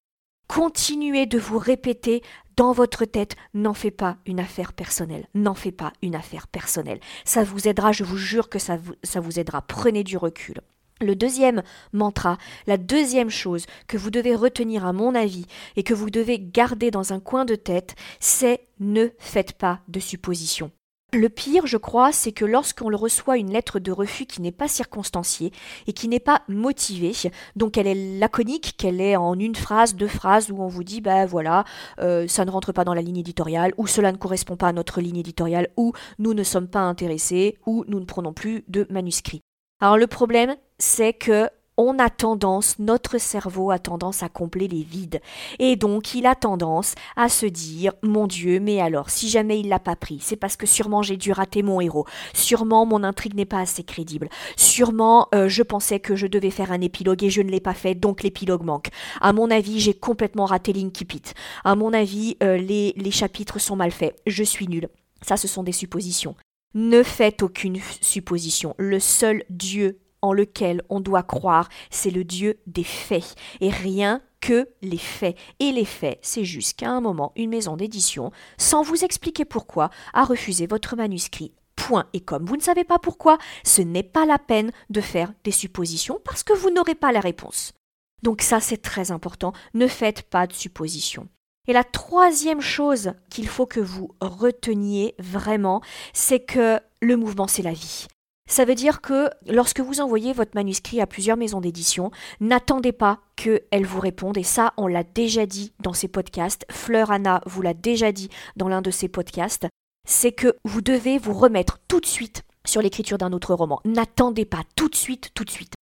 continuez 0.47 1.25
de 1.25 1.39
vous 1.39 1.57
répéter 1.57 2.21
dans 2.57 2.73
votre 2.73 3.05
tête, 3.05 3.35
n'en 3.53 3.73
fais 3.73 3.91
pas 3.91 4.17
une 4.25 4.39
affaire 4.39 4.73
personnelle, 4.73 5.27
n'en 5.33 5.55
fais 5.55 5.71
pas 5.71 5.93
une 6.01 6.15
affaire 6.15 6.47
personnelle. 6.47 6.99
Ça 7.25 7.43
vous 7.43 7.67
aidera, 7.67 7.91
je 7.91 8.03
vous 8.03 8.17
jure 8.17 8.49
que 8.49 8.59
ça 8.59 8.77
vous, 8.77 8.93
ça 9.03 9.19
vous 9.19 9.39
aidera. 9.39 9.61
Prenez 9.61 10.03
du 10.03 10.17
recul. 10.17 10.61
Le 10.99 11.15
deuxième 11.15 11.63
mantra, 11.93 12.37
la 12.67 12.77
deuxième 12.77 13.31
chose 13.31 13.65
que 13.87 13.97
vous 13.97 14.11
devez 14.11 14.35
retenir 14.35 14.85
à 14.85 14.93
mon 14.93 15.15
avis 15.15 15.47
et 15.75 15.83
que 15.83 15.95
vous 15.95 16.11
devez 16.11 16.39
garder 16.39 16.91
dans 16.91 17.11
un 17.11 17.19
coin 17.19 17.43
de 17.43 17.55
tête, 17.55 17.95
c'est 18.19 18.67
ne 18.79 19.07
faites 19.17 19.53
pas 19.53 19.79
de 19.87 19.99
suppositions. 19.99 20.71
Le 21.13 21.27
pire, 21.27 21.67
je 21.67 21.75
crois, 21.75 22.13
c'est 22.13 22.31
que 22.31 22.45
lorsqu'on 22.45 22.95
reçoit 22.95 23.35
une 23.35 23.51
lettre 23.51 23.79
de 23.79 23.91
refus 23.91 24.25
qui 24.25 24.41
n'est 24.41 24.53
pas 24.53 24.69
circonstanciée 24.69 25.51
et 25.85 25.91
qui 25.91 26.07
n'est 26.07 26.21
pas 26.21 26.41
motivée, 26.47 27.11
donc 27.57 27.77
elle 27.77 27.87
est 27.87 28.17
laconique, 28.17 28.75
qu'elle 28.77 29.01
est 29.01 29.17
en 29.17 29.37
une 29.37 29.55
phrase, 29.55 29.95
deux 29.95 30.07
phrases, 30.07 30.51
où 30.51 30.61
on 30.61 30.69
vous 30.69 30.85
dit, 30.85 31.01
bah 31.01 31.25
voilà, 31.25 31.65
euh, 31.99 32.29
ça 32.29 32.45
ne 32.45 32.51
rentre 32.51 32.71
pas 32.71 32.85
dans 32.85 32.93
la 32.93 33.01
ligne 33.01 33.17
éditoriale, 33.17 33.73
ou 33.75 33.87
cela 33.87 34.13
ne 34.13 34.17
correspond 34.17 34.55
pas 34.55 34.69
à 34.69 34.73
notre 34.73 35.01
ligne 35.01 35.17
éditoriale, 35.17 35.67
ou 35.75 35.91
nous 36.17 36.33
ne 36.33 36.43
sommes 36.43 36.69
pas 36.69 36.79
intéressés, 36.79 37.57
ou 37.65 37.83
nous 37.89 37.99
ne 37.99 38.05
prenons 38.05 38.31
plus 38.31 38.63
de 38.69 38.87
manuscrits. 38.89 39.41
Alors 39.81 39.97
le 39.97 40.07
problème, 40.07 40.55
c'est 40.79 41.11
que 41.11 41.49
on 41.77 41.97
a 41.99 42.09
tendance, 42.09 42.77
notre 42.79 43.17
cerveau 43.17 43.71
a 43.71 43.79
tendance 43.79 44.23
à 44.23 44.29
combler 44.29 44.67
les 44.67 44.83
vides. 44.83 45.21
Et 45.59 45.75
donc, 45.75 46.13
il 46.13 46.25
a 46.25 46.35
tendance 46.35 46.95
à 47.15 47.29
se 47.29 47.45
dire, 47.45 47.93
mon 48.03 48.27
Dieu, 48.27 48.59
mais 48.59 48.81
alors, 48.81 49.09
si 49.09 49.29
jamais 49.29 49.59
il 49.59 49.69
l'a 49.69 49.79
pas 49.79 49.95
pris, 49.95 50.19
c'est 50.21 50.35
parce 50.35 50.57
que 50.57 50.65
sûrement 50.65 51.01
j'ai 51.01 51.17
dû 51.17 51.31
rater 51.31 51.63
mon 51.63 51.81
héros. 51.81 52.05
Sûrement 52.33 52.85
mon 52.85 53.03
intrigue 53.03 53.35
n'est 53.35 53.45
pas 53.45 53.59
assez 53.59 53.83
crédible. 53.83 54.29
Sûrement, 54.55 55.27
euh, 55.33 55.47
je 55.47 55.63
pensais 55.63 55.99
que 55.99 56.15
je 56.15 56.27
devais 56.27 56.51
faire 56.51 56.71
un 56.71 56.81
épilogue 56.81 57.23
et 57.23 57.29
je 57.29 57.41
ne 57.41 57.49
l'ai 57.49 57.59
pas 57.59 57.73
fait, 57.73 57.95
donc 57.95 58.23
l'épilogue 58.23 58.63
manque. 58.63 58.89
À 59.19 59.33
mon 59.33 59.49
avis, 59.49 59.79
j'ai 59.79 59.93
complètement 59.93 60.45
raté 60.45 60.73
l'Inkipit. 60.73 61.33
À 61.63 61.75
mon 61.75 61.93
avis, 61.93 62.37
euh, 62.43 62.57
les, 62.57 62.93
les 62.97 63.11
chapitres 63.11 63.59
sont 63.59 63.75
mal 63.75 63.91
faits. 63.91 64.15
Je 64.27 64.43
suis 64.43 64.67
nul. 64.67 64.89
Ça, 65.21 65.37
ce 65.37 65.47
sont 65.47 65.63
des 65.63 65.71
suppositions. 65.71 66.35
Ne 66.73 67.03
faites 67.03 67.43
aucune 67.43 67.79
supposition. 68.01 68.75
Le 68.77 68.99
seul 68.99 69.43
Dieu 69.49 69.99
en 70.21 70.33
lequel 70.33 70.81
on 70.89 70.99
doit 70.99 71.23
croire, 71.23 71.69
c'est 71.89 72.11
le 72.11 72.23
Dieu 72.23 72.59
des 72.67 72.83
faits, 72.83 73.35
et 73.59 73.69
rien 73.69 74.21
que 74.41 74.67
les 74.81 74.97
faits. 74.97 75.37
Et 75.59 75.71
les 75.71 75.85
faits, 75.85 76.19
c'est 76.21 76.45
juste 76.45 76.79
qu'à 76.79 76.89
un 76.89 76.99
moment, 76.99 77.31
une 77.35 77.51
maison 77.51 77.77
d'édition, 77.77 78.31
sans 78.57 78.81
vous 78.81 79.05
expliquer 79.05 79.45
pourquoi, 79.45 79.89
a 80.13 80.25
refusé 80.25 80.67
votre 80.67 80.95
manuscrit. 80.95 81.53
Point. 81.75 82.05
Et 82.13 82.19
comme 82.19 82.45
vous 82.45 82.57
ne 82.57 82.61
savez 82.61 82.83
pas 82.83 82.99
pourquoi, 82.99 83.37
ce 83.63 83.81
n'est 83.81 84.03
pas 84.03 84.25
la 84.25 84.37
peine 84.37 84.71
de 84.89 85.01
faire 85.01 85.33
des 85.43 85.51
suppositions 85.51 86.19
parce 86.23 86.43
que 86.43 86.53
vous 86.53 86.69
n'aurez 86.69 86.95
pas 86.95 87.11
la 87.11 87.21
réponse. 87.21 87.73
Donc 88.21 88.41
ça, 88.41 88.59
c'est 88.59 88.81
très 88.81 89.09
important. 89.11 89.53
Ne 89.73 89.87
faites 89.87 90.21
pas 90.23 90.45
de 90.45 90.53
suppositions. 90.53 91.27
Et 91.67 91.73
la 91.73 91.83
troisième 91.83 92.61
chose 92.61 93.13
qu'il 93.29 93.47
faut 93.47 93.65
que 93.65 93.79
vous 93.79 94.13
reteniez 94.19 95.15
vraiment, 95.19 95.81
c'est 96.13 96.39
que 96.39 96.79
le 97.01 97.17
mouvement, 97.17 97.47
c'est 97.47 97.63
la 97.63 97.73
vie. 97.73 98.07
Ça 98.49 98.65
veut 98.65 98.75
dire 98.75 99.01
que 99.01 99.29
lorsque 99.47 99.79
vous 99.79 100.01
envoyez 100.01 100.33
votre 100.33 100.55
manuscrit 100.55 100.99
à 100.99 101.07
plusieurs 101.07 101.37
maisons 101.37 101.61
d'édition, 101.61 102.11
n'attendez 102.39 102.91
pas 102.91 103.19
qu'elles 103.35 103.85
vous 103.85 103.99
répondent. 103.99 104.37
Et 104.37 104.43
ça, 104.43 104.73
on 104.77 104.87
l'a 104.87 105.03
déjà 105.03 105.45
dit 105.45 105.73
dans 105.79 105.93
ces 105.93 106.07
podcasts. 106.07 106.65
Fleur 106.69 107.11
Anna 107.11 107.41
vous 107.45 107.61
l'a 107.61 107.73
déjà 107.73 108.11
dit 108.11 108.29
dans 108.57 108.67
l'un 108.67 108.81
de 108.81 108.91
ses 108.91 109.07
podcasts. 109.07 109.67
C'est 110.07 110.31
que 110.31 110.55
vous 110.65 110.81
devez 110.81 111.17
vous 111.17 111.33
remettre 111.33 111.79
tout 111.87 111.99
de 111.99 112.05
suite 112.05 112.43
sur 112.65 112.81
l'écriture 112.81 113.17
d'un 113.17 113.33
autre 113.33 113.53
roman. 113.53 113.79
N'attendez 113.85 114.45
pas 114.45 114.63
tout 114.75 114.89
de 114.89 114.95
suite, 114.95 115.31
tout 115.33 115.45
de 115.45 115.51
suite. 115.51 115.73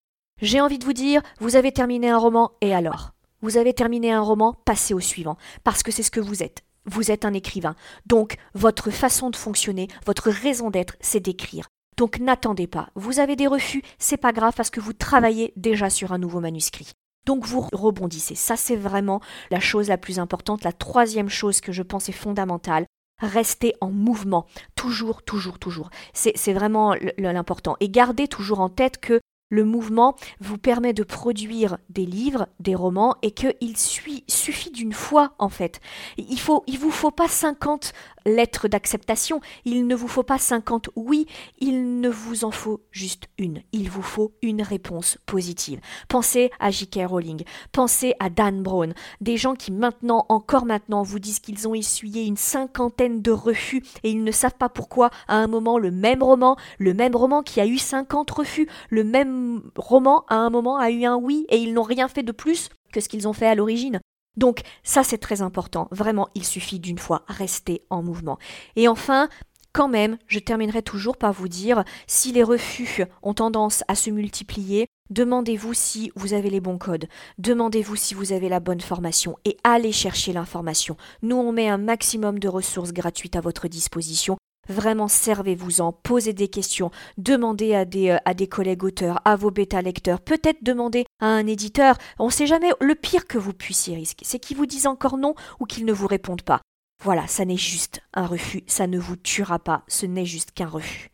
J'ai 0.42 0.62
envie 0.62 0.80
de 0.80 0.86
vous 0.86 0.94
dire, 0.94 1.22
vous 1.40 1.56
avez 1.56 1.72
terminé 1.72 2.10
un 2.10 2.18
roman, 2.18 2.52
et 2.62 2.74
alors? 2.74 3.12
Vous 3.42 3.58
avez 3.58 3.74
terminé 3.74 4.12
un 4.12 4.22
roman, 4.22 4.54
passez 4.66 4.94
au 4.94 5.00
suivant, 5.00 5.38
parce 5.64 5.84
que 5.84 5.92
c'est 5.92 6.04
ce 6.04 6.12
que 6.12 6.20
vous 6.20 6.44
êtes. 6.44 6.62
Vous 6.86 7.12
êtes 7.12 7.26
un 7.26 7.34
écrivain. 7.34 7.76
Donc, 8.06 8.38
votre 8.54 8.90
façon 8.90 9.30
de 9.30 9.36
fonctionner, 9.36 9.88
votre 10.06 10.30
raison 10.30 10.70
d'être, 10.70 10.96
c'est 11.02 11.20
d'écrire. 11.20 11.68
Donc 12.00 12.20
n'attendez 12.22 12.66
pas. 12.66 12.88
Vous 12.96 13.20
avez 13.20 13.36
des 13.36 13.46
refus, 13.46 13.84
c'est 13.98 14.16
pas 14.16 14.32
grave 14.32 14.54
parce 14.56 14.70
que 14.70 14.80
vous 14.80 14.94
travaillez 14.94 15.52
déjà 15.58 15.90
sur 15.90 16.14
un 16.14 16.18
nouveau 16.18 16.40
manuscrit. 16.40 16.94
Donc 17.26 17.46
vous 17.46 17.68
rebondissez. 17.74 18.36
Ça 18.36 18.56
c'est 18.56 18.78
vraiment 18.78 19.20
la 19.52 19.60
chose 19.60 19.90
la 19.90 19.98
plus 19.98 20.18
importante. 20.18 20.64
La 20.64 20.72
troisième 20.72 21.28
chose 21.28 21.60
que 21.60 21.74
je 21.74 21.84
pense 21.84 22.08
est 22.08 22.14
fondamentale. 22.14 22.86
Restez 23.22 23.74
en 23.82 23.92
mouvement. 23.92 24.46
Toujours, 24.76 25.24
toujours, 25.24 25.60
toujours. 25.60 25.90
C'est 26.14 26.54
vraiment 26.54 26.96
l'important. 27.18 27.76
Et 27.82 27.90
gardez 27.90 28.30
toujours 28.30 28.62
en 28.62 28.70
tête 28.70 29.02
que 29.02 29.20
le 29.50 29.66
mouvement 29.66 30.16
vous 30.40 30.58
permet 30.58 30.94
de 30.94 31.04
produire 31.04 31.80
des 31.90 32.06
livres, 32.06 32.48
des 32.60 32.76
romans, 32.76 33.16
et 33.24 33.32
qu'il 33.32 33.76
suffit 33.78 34.72
d'une 34.72 34.94
fois, 34.94 35.34
en 35.40 35.50
fait. 35.50 35.82
Il 36.18 36.40
faut, 36.40 36.64
il 36.68 36.78
vous 36.78 36.92
faut 36.92 37.12
pas 37.12 37.28
50 37.28 37.94
lettres 38.30 38.68
d'acceptation, 38.68 39.42
il 39.66 39.88
ne 39.88 39.96
vous 39.96 40.08
faut 40.08 40.24
pas 40.24 40.38
50 40.38 40.90
oui, 40.96 41.26
il 41.60 42.00
ne 42.00 42.10
vous 42.10 42.46
en 42.46 42.52
faut 42.52 42.82
juste 42.92 43.28
une. 43.38 43.62
Il 43.72 43.90
vous 43.90 44.02
faut 44.02 44.34
une 44.42 44.62
réponse 44.62 45.18
positive. 45.26 45.80
Pensez 46.08 46.52
à 46.60 46.72
J.K. 46.72 47.02
Rowling, 47.06 47.44
pensez 47.72 48.14
à 48.20 48.30
Dan 48.30 48.62
Brown, 48.62 48.94
des 49.22 49.38
gens 49.38 49.56
qui 49.56 49.72
maintenant, 49.72 50.26
encore 50.30 50.66
maintenant, 50.66 51.04
vous 51.04 51.20
disent 51.20 51.40
qu'ils 51.40 51.68
ont 51.68 51.76
essuyé 51.76 52.26
une 52.26 52.38
cinquantaine 52.38 53.22
de 53.22 53.32
refus 53.32 53.84
et 54.04 54.12
ils 54.12 54.24
ne 54.24 54.32
savent 54.32 54.58
pas 54.58 54.70
pourquoi 54.70 55.10
à 55.28 55.36
un 55.36 55.48
moment 55.48 55.78
le 55.78 55.92
même 55.92 56.24
roman, 56.24 56.58
le 56.78 56.94
même 56.94 57.16
roman 57.16 57.44
qui 57.44 57.60
a 57.60 57.66
eu 57.66 57.78
50 57.78 58.30
refus, 58.32 58.68
le 58.90 59.04
même 59.04 59.62
roman 59.76 60.26
à 60.28 60.36
un 60.36 60.50
moment 60.50 60.78
a 60.78 60.92
eu 60.92 61.06
un 61.06 61.16
oui 61.16 61.46
et 61.50 61.58
ils 61.58 61.74
n'ont 61.74 61.84
rien 61.84 62.08
fait 62.08 62.24
de 62.24 62.32
plus 62.32 62.70
que 62.92 63.02
ce 63.02 63.10
qu'ils 63.10 63.28
ont 63.28 63.34
fait 63.34 63.48
à 63.48 63.56
l'origine. 63.56 64.00
Donc 64.38 64.62
ça 64.84 65.04
c'est 65.04 65.18
très 65.18 65.42
important, 65.42 65.88
vraiment 65.92 66.30
il 66.36 66.46
suffit 66.46 66.80
d'une 66.80 67.00
fois, 67.00 67.24
rester 67.28 67.84
en 67.90 68.04
mouvement. 68.04 68.38
Et 68.76 68.88
enfin, 68.88 69.30
quand 69.72 69.88
même, 69.88 70.18
je 70.28 70.40
terminerai 70.40 70.82
toujours 70.82 71.18
par 71.18 71.32
vous 71.32 71.48
dire, 71.48 71.84
si 72.08 72.32
les 72.32 72.44
refus 72.44 73.06
ont 73.22 73.34
tendance 73.34 73.84
à 73.88 73.96
se 73.96 74.10
multiplier, 74.10 74.88
demandez-vous 75.10 75.74
si 75.74 76.12
vous 76.16 76.34
avez 76.34 76.50
les 76.50 76.60
bons 76.60 76.78
codes, 76.78 77.08
demandez-vous 77.38 77.96
si 77.96 78.14
vous 78.14 78.32
avez 78.34 78.50
la 78.50 78.60
bonne 78.60 78.82
formation 78.82 79.38
et 79.46 79.58
allez 79.64 79.92
chercher 79.92 80.34
l'information. 80.34 80.98
Nous, 81.22 81.36
on 81.36 81.52
met 81.52 81.70
un 81.70 81.78
maximum 81.78 82.40
de 82.40 82.48
ressources 82.48 82.94
gratuites 82.94 83.36
à 83.36 83.42
votre 83.42 83.68
disposition 83.68 84.38
Vraiment, 84.70 85.08
servez-vous-en, 85.08 85.92
posez 85.92 86.34
des 86.34 86.48
questions, 86.48 86.92
demandez 87.18 87.74
à 87.74 87.86
des, 87.86 88.12
euh, 88.12 88.46
collègues 88.46 88.84
auteurs, 88.84 89.20
à 89.26 89.36
vos 89.36 89.50
bêta-lecteurs, 89.50 90.22
peut-être 90.22 90.64
demandez 90.64 91.06
à 91.20 91.26
un 91.26 91.48
éditeur. 91.48 91.98
On 92.20 92.28
ne 92.28 92.32
sait 92.32 92.46
jamais, 92.46 92.70
le 92.80 92.94
pire 92.94 93.26
que 93.26 93.40
vous 93.40 93.54
puissiez 93.54 93.96
risquer, 93.96 94.26
c'est 94.26 94.38
qu'ils 94.38 94.58
vous 94.58 94.68
disent 94.68 94.86
encore 94.86 95.18
non 95.18 95.34
ou 95.60 95.66
qu'ils 95.66 95.86
ne 95.86 95.94
vous 95.94 96.06
répondent 96.06 96.44
pas. 96.44 96.62
Voilà, 97.04 97.26
ça 97.26 97.46
n'est 97.46 97.58
juste 97.58 98.02
un 98.14 98.28
refus, 98.28 98.64
ça 98.68 98.86
ne 98.86 99.00
vous 99.00 99.16
tuera 99.16 99.58
pas, 99.58 99.84
ce 99.88 100.06
n'est 100.06 100.26
juste 100.26 100.52
qu'un 100.52 100.68
refus. 100.68 101.10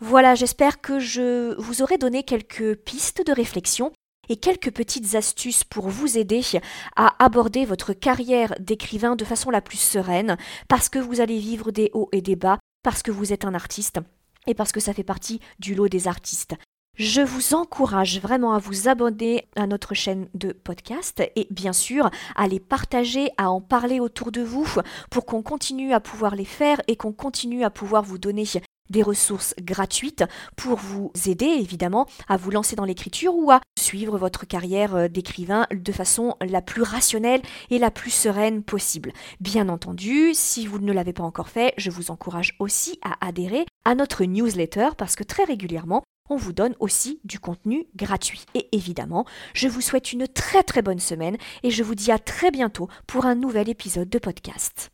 Voilà, 0.00 0.34
j'espère 0.34 0.80
que 0.80 0.98
je 0.98 1.54
vous 1.60 1.82
aurai 1.82 1.98
donné 1.98 2.22
quelques 2.22 2.74
pistes 2.76 3.26
de 3.26 3.32
réflexion 3.32 3.92
et 4.30 4.36
quelques 4.36 4.70
petites 4.70 5.14
astuces 5.14 5.64
pour 5.64 5.88
vous 5.88 6.16
aider 6.16 6.40
à 6.96 7.22
aborder 7.22 7.66
votre 7.66 7.92
carrière 7.92 8.54
d'écrivain 8.60 9.14
de 9.14 9.24
façon 9.26 9.50
la 9.50 9.60
plus 9.60 9.78
sereine, 9.78 10.38
parce 10.68 10.88
que 10.88 10.98
vous 10.98 11.20
allez 11.20 11.38
vivre 11.38 11.70
des 11.70 11.90
hauts 11.92 12.08
et 12.12 12.22
des 12.22 12.36
bas, 12.36 12.58
parce 12.84 13.02
que 13.02 13.10
vous 13.10 13.32
êtes 13.32 13.44
un 13.44 13.54
artiste 13.54 13.98
et 14.46 14.54
parce 14.54 14.70
que 14.70 14.78
ça 14.78 14.94
fait 14.94 15.02
partie 15.02 15.40
du 15.58 15.74
lot 15.74 15.88
des 15.88 16.06
artistes. 16.06 16.54
Je 16.96 17.22
vous 17.22 17.54
encourage 17.54 18.20
vraiment 18.20 18.54
à 18.54 18.58
vous 18.58 18.86
abonner 18.86 19.48
à 19.56 19.66
notre 19.66 19.94
chaîne 19.94 20.28
de 20.34 20.52
podcast 20.52 21.24
et 21.34 21.48
bien 21.50 21.72
sûr 21.72 22.08
à 22.36 22.46
les 22.46 22.60
partager, 22.60 23.30
à 23.36 23.50
en 23.50 23.60
parler 23.60 23.98
autour 23.98 24.30
de 24.30 24.42
vous 24.42 24.68
pour 25.10 25.26
qu'on 25.26 25.42
continue 25.42 25.92
à 25.92 25.98
pouvoir 25.98 26.36
les 26.36 26.44
faire 26.44 26.80
et 26.86 26.94
qu'on 26.94 27.12
continue 27.12 27.64
à 27.64 27.70
pouvoir 27.70 28.04
vous 28.04 28.18
donner 28.18 28.44
des 28.90 29.02
ressources 29.02 29.54
gratuites 29.60 30.24
pour 30.56 30.76
vous 30.76 31.12
aider 31.26 31.46
évidemment 31.46 32.06
à 32.28 32.36
vous 32.36 32.50
lancer 32.50 32.76
dans 32.76 32.84
l'écriture 32.84 33.34
ou 33.34 33.50
à 33.50 33.60
suivre 33.78 34.18
votre 34.18 34.46
carrière 34.46 34.94
euh, 34.94 35.08
d'écrivain 35.08 35.66
de 35.72 35.92
façon 35.92 36.36
la 36.40 36.62
plus 36.62 36.82
rationnelle 36.82 37.42
et 37.70 37.78
la 37.78 37.90
plus 37.90 38.10
sereine 38.10 38.62
possible. 38.62 39.12
Bien 39.40 39.68
entendu, 39.68 40.30
si 40.34 40.66
vous 40.66 40.78
ne 40.78 40.92
l'avez 40.92 41.12
pas 41.12 41.22
encore 41.22 41.48
fait, 41.48 41.74
je 41.76 41.90
vous 41.90 42.10
encourage 42.10 42.54
aussi 42.58 42.98
à 43.02 43.26
adhérer 43.26 43.66
à 43.84 43.94
notre 43.94 44.24
newsletter 44.24 44.90
parce 44.96 45.16
que 45.16 45.24
très 45.24 45.44
régulièrement, 45.44 46.02
on 46.30 46.36
vous 46.36 46.52
donne 46.52 46.74
aussi 46.80 47.20
du 47.24 47.38
contenu 47.38 47.86
gratuit. 47.96 48.46
Et 48.54 48.68
évidemment, 48.72 49.26
je 49.52 49.68
vous 49.68 49.82
souhaite 49.82 50.12
une 50.12 50.26
très 50.26 50.62
très 50.62 50.82
bonne 50.82 51.00
semaine 51.00 51.36
et 51.62 51.70
je 51.70 51.82
vous 51.82 51.94
dis 51.94 52.10
à 52.10 52.18
très 52.18 52.50
bientôt 52.50 52.88
pour 53.06 53.26
un 53.26 53.34
nouvel 53.34 53.68
épisode 53.68 54.08
de 54.08 54.18
podcast 54.18 54.93